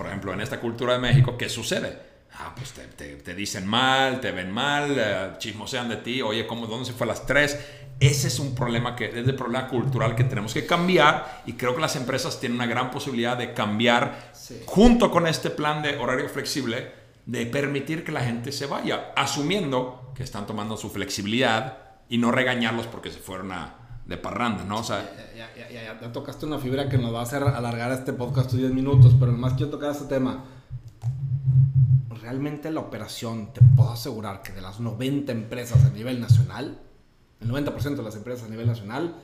por 0.00 0.06
ejemplo, 0.06 0.32
en 0.32 0.40
esta 0.40 0.58
cultura 0.58 0.94
de 0.94 0.98
México, 0.98 1.36
¿qué 1.36 1.50
sucede? 1.50 1.94
Ah, 2.38 2.54
pues 2.56 2.72
te, 2.72 3.16
te, 3.16 3.34
dicen 3.34 3.66
mal, 3.66 4.18
te 4.18 4.30
ven 4.32 4.50
mal, 4.50 4.96
eh, 4.98 5.32
chismosean 5.36 5.90
de 5.90 5.96
ti, 5.96 6.22
oye, 6.22 6.46
¿cómo, 6.46 6.66
¿dónde 6.66 6.86
se 6.86 6.94
fue 6.94 7.04
a 7.04 7.08
las 7.08 7.26
tres? 7.26 7.60
Ese 8.00 8.28
es 8.28 8.38
un 8.38 8.54
problema 8.54 8.96
que 8.96 9.10
es 9.10 9.28
el 9.28 9.34
problema 9.34 9.68
cultural 9.68 10.16
que 10.16 10.24
tenemos 10.24 10.54
que 10.54 10.64
cambiar 10.64 11.42
y 11.44 11.52
creo 11.52 11.74
que 11.74 11.82
las 11.82 11.96
empresas 11.96 12.40
tienen 12.40 12.56
una 12.56 12.64
gran 12.64 12.90
posibilidad 12.90 13.36
de 13.36 13.52
cambiar 13.52 14.32
junto 14.64 15.10
con 15.10 15.26
este 15.26 15.50
plan 15.50 15.82
de 15.82 15.98
horario 15.98 16.30
flexible, 16.30 16.92
de 17.26 17.44
permitir 17.44 18.02
que 18.02 18.10
la 18.10 18.22
gente 18.22 18.52
se 18.52 18.64
vaya, 18.64 19.12
asumiendo 19.14 20.14
que 20.16 20.22
están 20.22 20.46
tomando 20.46 20.78
su 20.78 20.88
flexibilidad 20.88 21.76
y 22.08 22.16
no 22.16 22.32
regañarlos 22.32 22.86
porque 22.86 23.10
se 23.10 23.18
fueron 23.18 23.52
a, 23.52 23.79
de 24.10 24.18
parranda, 24.18 24.64
¿no? 24.64 24.80
O 24.80 24.82
sea, 24.82 25.08
ya, 25.36 25.54
ya, 25.56 25.70
ya, 25.70 26.00
ya, 26.00 26.12
tocaste 26.12 26.44
una 26.44 26.58
fibra 26.58 26.88
que 26.88 26.98
nos 26.98 27.14
va 27.14 27.20
a 27.20 27.22
hacer 27.22 27.44
alargar 27.44 27.92
este 27.92 28.12
podcast 28.12 28.52
10 28.52 28.72
minutos, 28.72 29.14
pero 29.20 29.30
nomás 29.30 29.52
quiero 29.52 29.70
tocar 29.70 29.92
este 29.92 30.06
tema. 30.06 30.46
Realmente 32.20 32.72
la 32.72 32.80
operación, 32.80 33.52
te 33.52 33.60
puedo 33.76 33.90
asegurar 33.90 34.42
que 34.42 34.52
de 34.52 34.62
las 34.62 34.80
90 34.80 35.30
empresas 35.30 35.84
a 35.84 35.90
nivel 35.90 36.20
nacional, 36.20 36.80
el 37.38 37.48
90% 37.48 37.94
de 37.94 38.02
las 38.02 38.16
empresas 38.16 38.48
a 38.48 38.50
nivel 38.50 38.66
nacional, 38.66 39.14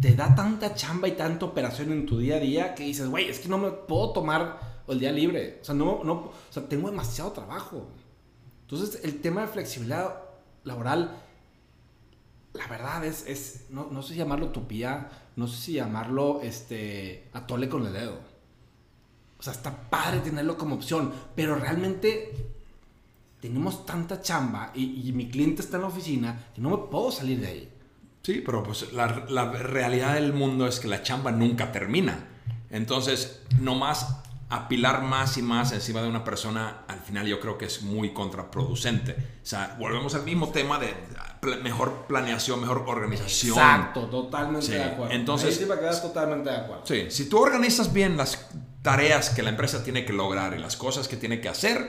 te 0.00 0.14
da 0.14 0.36
tanta 0.36 0.72
chamba 0.72 1.08
y 1.08 1.12
tanta 1.12 1.46
operación 1.46 1.90
en 1.90 2.06
tu 2.06 2.18
día 2.20 2.36
a 2.36 2.40
día 2.40 2.74
que 2.76 2.84
dices, 2.84 3.08
güey, 3.08 3.28
es 3.28 3.40
que 3.40 3.48
no 3.48 3.58
me 3.58 3.72
puedo 3.72 4.12
tomar 4.12 4.84
el 4.86 5.00
día 5.00 5.10
libre. 5.10 5.58
O 5.62 5.64
sea, 5.64 5.74
no, 5.74 6.04
no, 6.04 6.12
o 6.12 6.32
sea, 6.48 6.62
tengo 6.68 6.88
demasiado 6.88 7.32
trabajo. 7.32 7.88
Entonces, 8.62 9.00
el 9.02 9.20
tema 9.20 9.40
de 9.40 9.48
flexibilidad 9.48 10.14
laboral 10.62 11.16
la 12.54 12.66
verdad 12.66 13.04
es, 13.04 13.24
es 13.26 13.66
no, 13.70 13.88
no, 13.90 14.02
sé 14.02 14.14
si 14.14 14.18
llamarlo 14.18 14.46
utopía, 14.46 15.08
no 15.36 15.46
sé 15.46 15.56
si 15.60 15.72
llamarlo 15.74 16.40
este, 16.42 17.28
atole 17.32 17.68
con 17.68 17.86
el 17.86 17.92
dedo. 17.92 18.18
O 19.38 19.42
sea, 19.42 19.52
está 19.52 19.88
padre 19.88 20.20
tenerlo 20.20 20.58
como 20.58 20.74
opción, 20.74 21.12
pero 21.34 21.54
realmente 21.54 22.32
tenemos 23.40 23.86
tanta 23.86 24.20
chamba 24.20 24.70
y, 24.74 25.10
mi 25.12 25.30
cliente 25.30 25.62
está 25.62 25.76
en 25.76 25.82
la 25.82 25.88
oficina 25.88 26.48
que 26.54 26.60
no 26.60 26.70
me 26.70 26.78
puedo 26.90 27.10
salir 27.10 27.40
de 27.40 27.46
ahí. 27.46 27.72
Sí, 28.22 28.42
pero 28.44 28.62
pues 28.62 28.92
la, 28.92 29.24
la 29.30 29.50
realidad 29.50 30.14
del 30.14 30.34
mundo 30.34 30.66
es 30.66 30.78
que 30.78 30.88
la 30.88 31.02
chamba 31.02 31.32
nunca 31.32 31.72
termina. 31.72 32.28
Entonces, 32.68 33.42
nomás 33.58 34.20
apilar 34.50 35.02
más 35.02 35.38
y 35.38 35.42
más 35.42 35.72
encima 35.72 36.02
de 36.02 36.08
una 36.08 36.24
persona, 36.24 36.82
al 36.88 36.98
final 36.98 37.26
yo 37.26 37.40
creo 37.40 37.56
que 37.56 37.64
es 37.64 37.82
muy 37.82 38.12
contraproducente. 38.12 39.12
O 39.12 39.46
sea, 39.46 39.76
volvemos 39.78 40.14
al 40.14 40.24
mismo 40.24 40.50
tema 40.50 40.78
de 40.78 40.94
mejor 41.42 42.06
planeación, 42.06 42.60
mejor 42.60 42.84
organización. 42.86 43.56
Exacto, 43.56 44.06
totalmente 44.06 44.72
de 44.72 44.84
acuerdo. 44.84 45.14
Entonces, 45.14 45.56
sí 45.56 45.66
totalmente 46.02 46.50
de 46.50 46.56
acuerdo. 46.56 46.86
Sí, 46.86 47.06
si 47.10 47.28
tú 47.28 47.38
organizas 47.38 47.92
bien 47.92 48.16
las 48.16 48.48
tareas 48.82 49.30
que 49.30 49.42
la 49.42 49.50
empresa 49.50 49.82
tiene 49.82 50.04
que 50.04 50.12
lograr 50.12 50.54
y 50.54 50.58
las 50.58 50.76
cosas 50.76 51.08
que 51.08 51.16
tiene 51.16 51.40
que 51.40 51.48
hacer, 51.48 51.88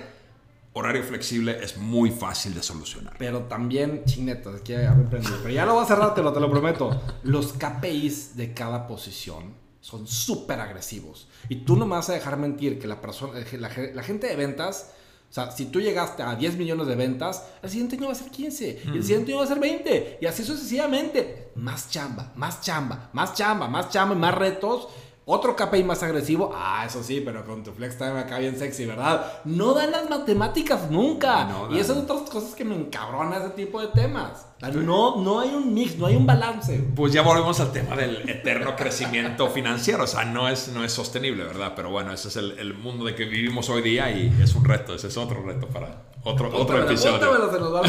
horario 0.73 1.03
flexible 1.03 1.57
es 1.61 1.77
muy 1.77 2.11
fácil 2.11 2.53
de 2.53 2.63
solucionar. 2.63 3.15
Pero 3.17 3.43
también, 3.43 4.03
chinetas, 4.05 4.61
que 4.61 4.73
ya 4.73 4.91
me 4.91 5.03
Pero 5.05 5.49
ya 5.49 5.65
lo 5.65 5.73
voy 5.73 5.83
a 5.83 5.87
cerrar, 5.87 6.13
te 6.13 6.21
lo, 6.21 6.31
te 6.31 6.39
lo 6.39 6.49
prometo. 6.49 7.01
Los 7.23 7.53
KPIs 7.53 8.37
de 8.37 8.53
cada 8.53 8.87
posición 8.87 9.53
son 9.81 10.07
súper 10.07 10.59
agresivos. 10.59 11.27
Y 11.49 11.57
tú 11.57 11.75
no 11.75 11.85
me 11.85 11.95
vas 11.95 12.09
a 12.09 12.13
dejar 12.13 12.37
mentir 12.37 12.79
que 12.79 12.87
la, 12.87 13.01
persona, 13.01 13.33
la 13.59 14.03
gente 14.03 14.27
de 14.27 14.35
ventas 14.35 14.93
o 15.31 15.33
sea, 15.33 15.49
si 15.49 15.67
tú 15.67 15.79
llegaste 15.79 16.23
a 16.23 16.35
10 16.35 16.57
millones 16.57 16.87
de 16.87 16.95
ventas, 16.95 17.45
el 17.63 17.69
siguiente 17.69 17.95
año 17.95 18.07
va 18.07 18.11
a 18.11 18.15
ser 18.15 18.29
15, 18.29 18.81
y 18.83 18.97
el 18.97 19.01
siguiente 19.01 19.31
año 19.31 19.39
va 19.39 19.45
a 19.45 19.47
ser 19.47 19.59
20, 19.59 20.17
y 20.19 20.25
así 20.25 20.43
sucesivamente. 20.43 21.51
Más 21.55 21.89
chamba, 21.89 22.33
más 22.35 22.59
chamba, 22.59 23.09
más 23.13 23.33
chamba, 23.33 23.69
más 23.69 23.89
chamba 23.89 24.13
y 24.13 24.17
más 24.17 24.35
retos. 24.35 24.89
Otro 25.25 25.55
KPI 25.55 25.83
más 25.83 26.01
agresivo, 26.01 26.51
ah, 26.55 26.83
eso 26.85 27.03
sí, 27.03 27.21
pero 27.23 27.45
con 27.45 27.63
tu 27.63 27.71
flex 27.71 27.95
time 27.95 28.19
acá 28.19 28.39
bien 28.39 28.57
sexy, 28.57 28.87
¿verdad? 28.87 29.41
No 29.45 29.73
dan 29.73 29.91
las 29.91 30.09
matemáticas 30.09 30.89
nunca. 30.89 31.47
y 31.69 31.77
esas 31.77 31.95
son 31.95 32.05
otras 32.05 32.29
cosas 32.29 32.55
que 32.55 32.65
me 32.65 32.75
encabrona 32.75 33.37
ese 33.37 33.51
tipo 33.51 33.79
de 33.79 33.89
temas. 33.89 34.47
no, 34.73 35.17
no 35.17 35.39
hay 35.39 35.49
un 35.49 35.75
mix, 35.75 35.95
no 35.97 36.07
hay 36.07 36.15
un 36.15 36.25
balance. 36.25 36.75
Pues 36.95 37.13
ya 37.13 37.21
volvemos 37.21 37.59
al 37.59 37.71
tema 37.71 37.95
del 37.95 38.27
eterno 38.27 38.75
crecimiento 38.75 39.47
financiero. 39.49 40.05
O 40.05 40.07
sea, 40.07 40.25
no 40.25 40.49
es, 40.49 40.69
no 40.69 40.83
es 40.83 40.91
sostenible, 40.91 41.43
¿verdad? 41.43 41.73
Pero 41.75 41.91
bueno, 41.91 42.11
ese 42.11 42.29
es 42.29 42.35
el, 42.37 42.57
el 42.57 42.73
mundo 42.73 43.05
de 43.05 43.13
que 43.13 43.25
vivimos 43.25 43.69
hoy 43.69 43.83
día 43.83 44.09
y 44.09 44.35
es 44.41 44.55
un 44.55 44.65
reto. 44.65 44.95
Ese 44.95 45.09
es 45.09 45.17
otro 45.17 45.43
reto 45.43 45.67
para 45.67 46.01
otro, 46.23 46.49
otro 46.51 46.83
episodio. 46.83 47.51
se 47.51 47.59
nos 47.59 47.73
va 47.73 47.81
a 47.81 47.83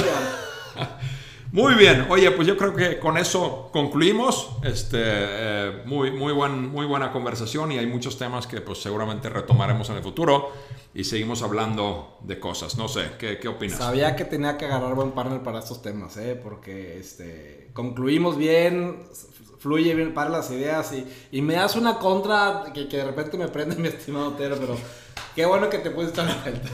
Muy 1.53 1.75
bien, 1.75 2.07
oye, 2.09 2.31
pues 2.31 2.49
yo 2.49 2.57
creo 2.57 2.75
que 2.75 2.99
con 2.99 3.19
eso 3.19 3.69
concluimos. 3.75 4.57
Este, 4.65 4.99
eh, 5.03 5.83
muy, 5.85 6.11
muy, 6.11 6.33
buen, 6.33 6.71
muy 6.71 6.87
buena 6.87 7.12
conversación 7.12 7.71
y 7.73 7.77
hay 7.77 7.85
muchos 7.87 8.17
temas 8.17 8.47
que 8.47 8.62
pues 8.62 8.81
seguramente 8.81 9.29
retomaremos 9.29 9.91
en 9.91 9.97
el 9.97 10.03
futuro 10.03 10.51
y 10.95 11.05
seguimos 11.05 11.43
hablando 11.43 12.17
de 12.23 12.41
cosas. 12.41 12.79
No 12.79 12.88
sé, 12.88 13.11
¿qué, 13.19 13.38
qué 13.38 13.49
opinas? 13.49 13.77
Sabía 13.77 14.17
que 14.17 14.25
tenía 14.25 14.57
que 14.57 14.65
agarrar 14.65 14.95
buen 14.95 15.11
partner 15.11 15.43
para 15.43 15.59
estos 15.59 15.83
temas, 15.83 16.17
¿eh? 16.17 16.41
porque 16.43 16.99
este, 16.99 17.69
concluimos 17.75 18.38
bien, 18.38 19.03
fluye 19.59 19.95
bien 19.95 20.15
para 20.15 20.31
las 20.31 20.51
ideas 20.51 20.91
y, 20.95 21.07
y, 21.37 21.43
me 21.43 21.55
das 21.57 21.77
una 21.77 21.99
contra 21.99 22.65
que, 22.73 22.88
que, 22.88 22.97
de 22.97 23.05
repente 23.05 23.37
me 23.37 23.49
prende 23.49 23.77
mi 23.79 23.88
estimado 23.88 24.33
Tero, 24.33 24.57
pero 24.59 24.75
qué 25.37 25.45
bueno 25.45 25.69
que 25.69 25.81
te 25.81 25.91
puedes 25.91 26.12
estar 26.12 26.27
a 26.27 26.35
vuelta. 26.43 26.71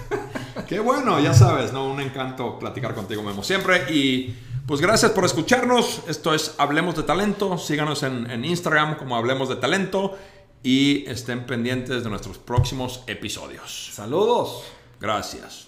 qué 0.69 0.79
bueno, 0.79 1.19
ya 1.19 1.35
sabes, 1.35 1.73
¿no? 1.73 1.91
Un 1.91 2.01
encanto 2.01 2.61
platicar 2.61 2.95
contigo, 2.95 3.25
Memo, 3.25 3.43
siempre 3.43 3.93
y... 3.93 4.45
Pues 4.69 4.83
gracias 4.83 5.13
por 5.13 5.25
escucharnos. 5.25 6.03
Esto 6.09 6.35
es 6.35 6.55
Hablemos 6.59 6.95
de 6.95 7.03
Talento. 7.03 7.57
Síganos 7.57 8.03
en, 8.03 8.45
Instagram 8.45 8.99
como 8.99 9.17
Hablemos 9.17 9.49
de 9.49 9.57
Talento 9.57 10.19
y 10.63 11.09
estén 11.09 11.47
pendientes 11.47 12.05
de 12.05 12.11
nuestros 12.11 12.37
próximos 12.37 13.03
episodios. 13.07 13.89
Saludos. 13.95 14.65
Gracias. 15.01 15.68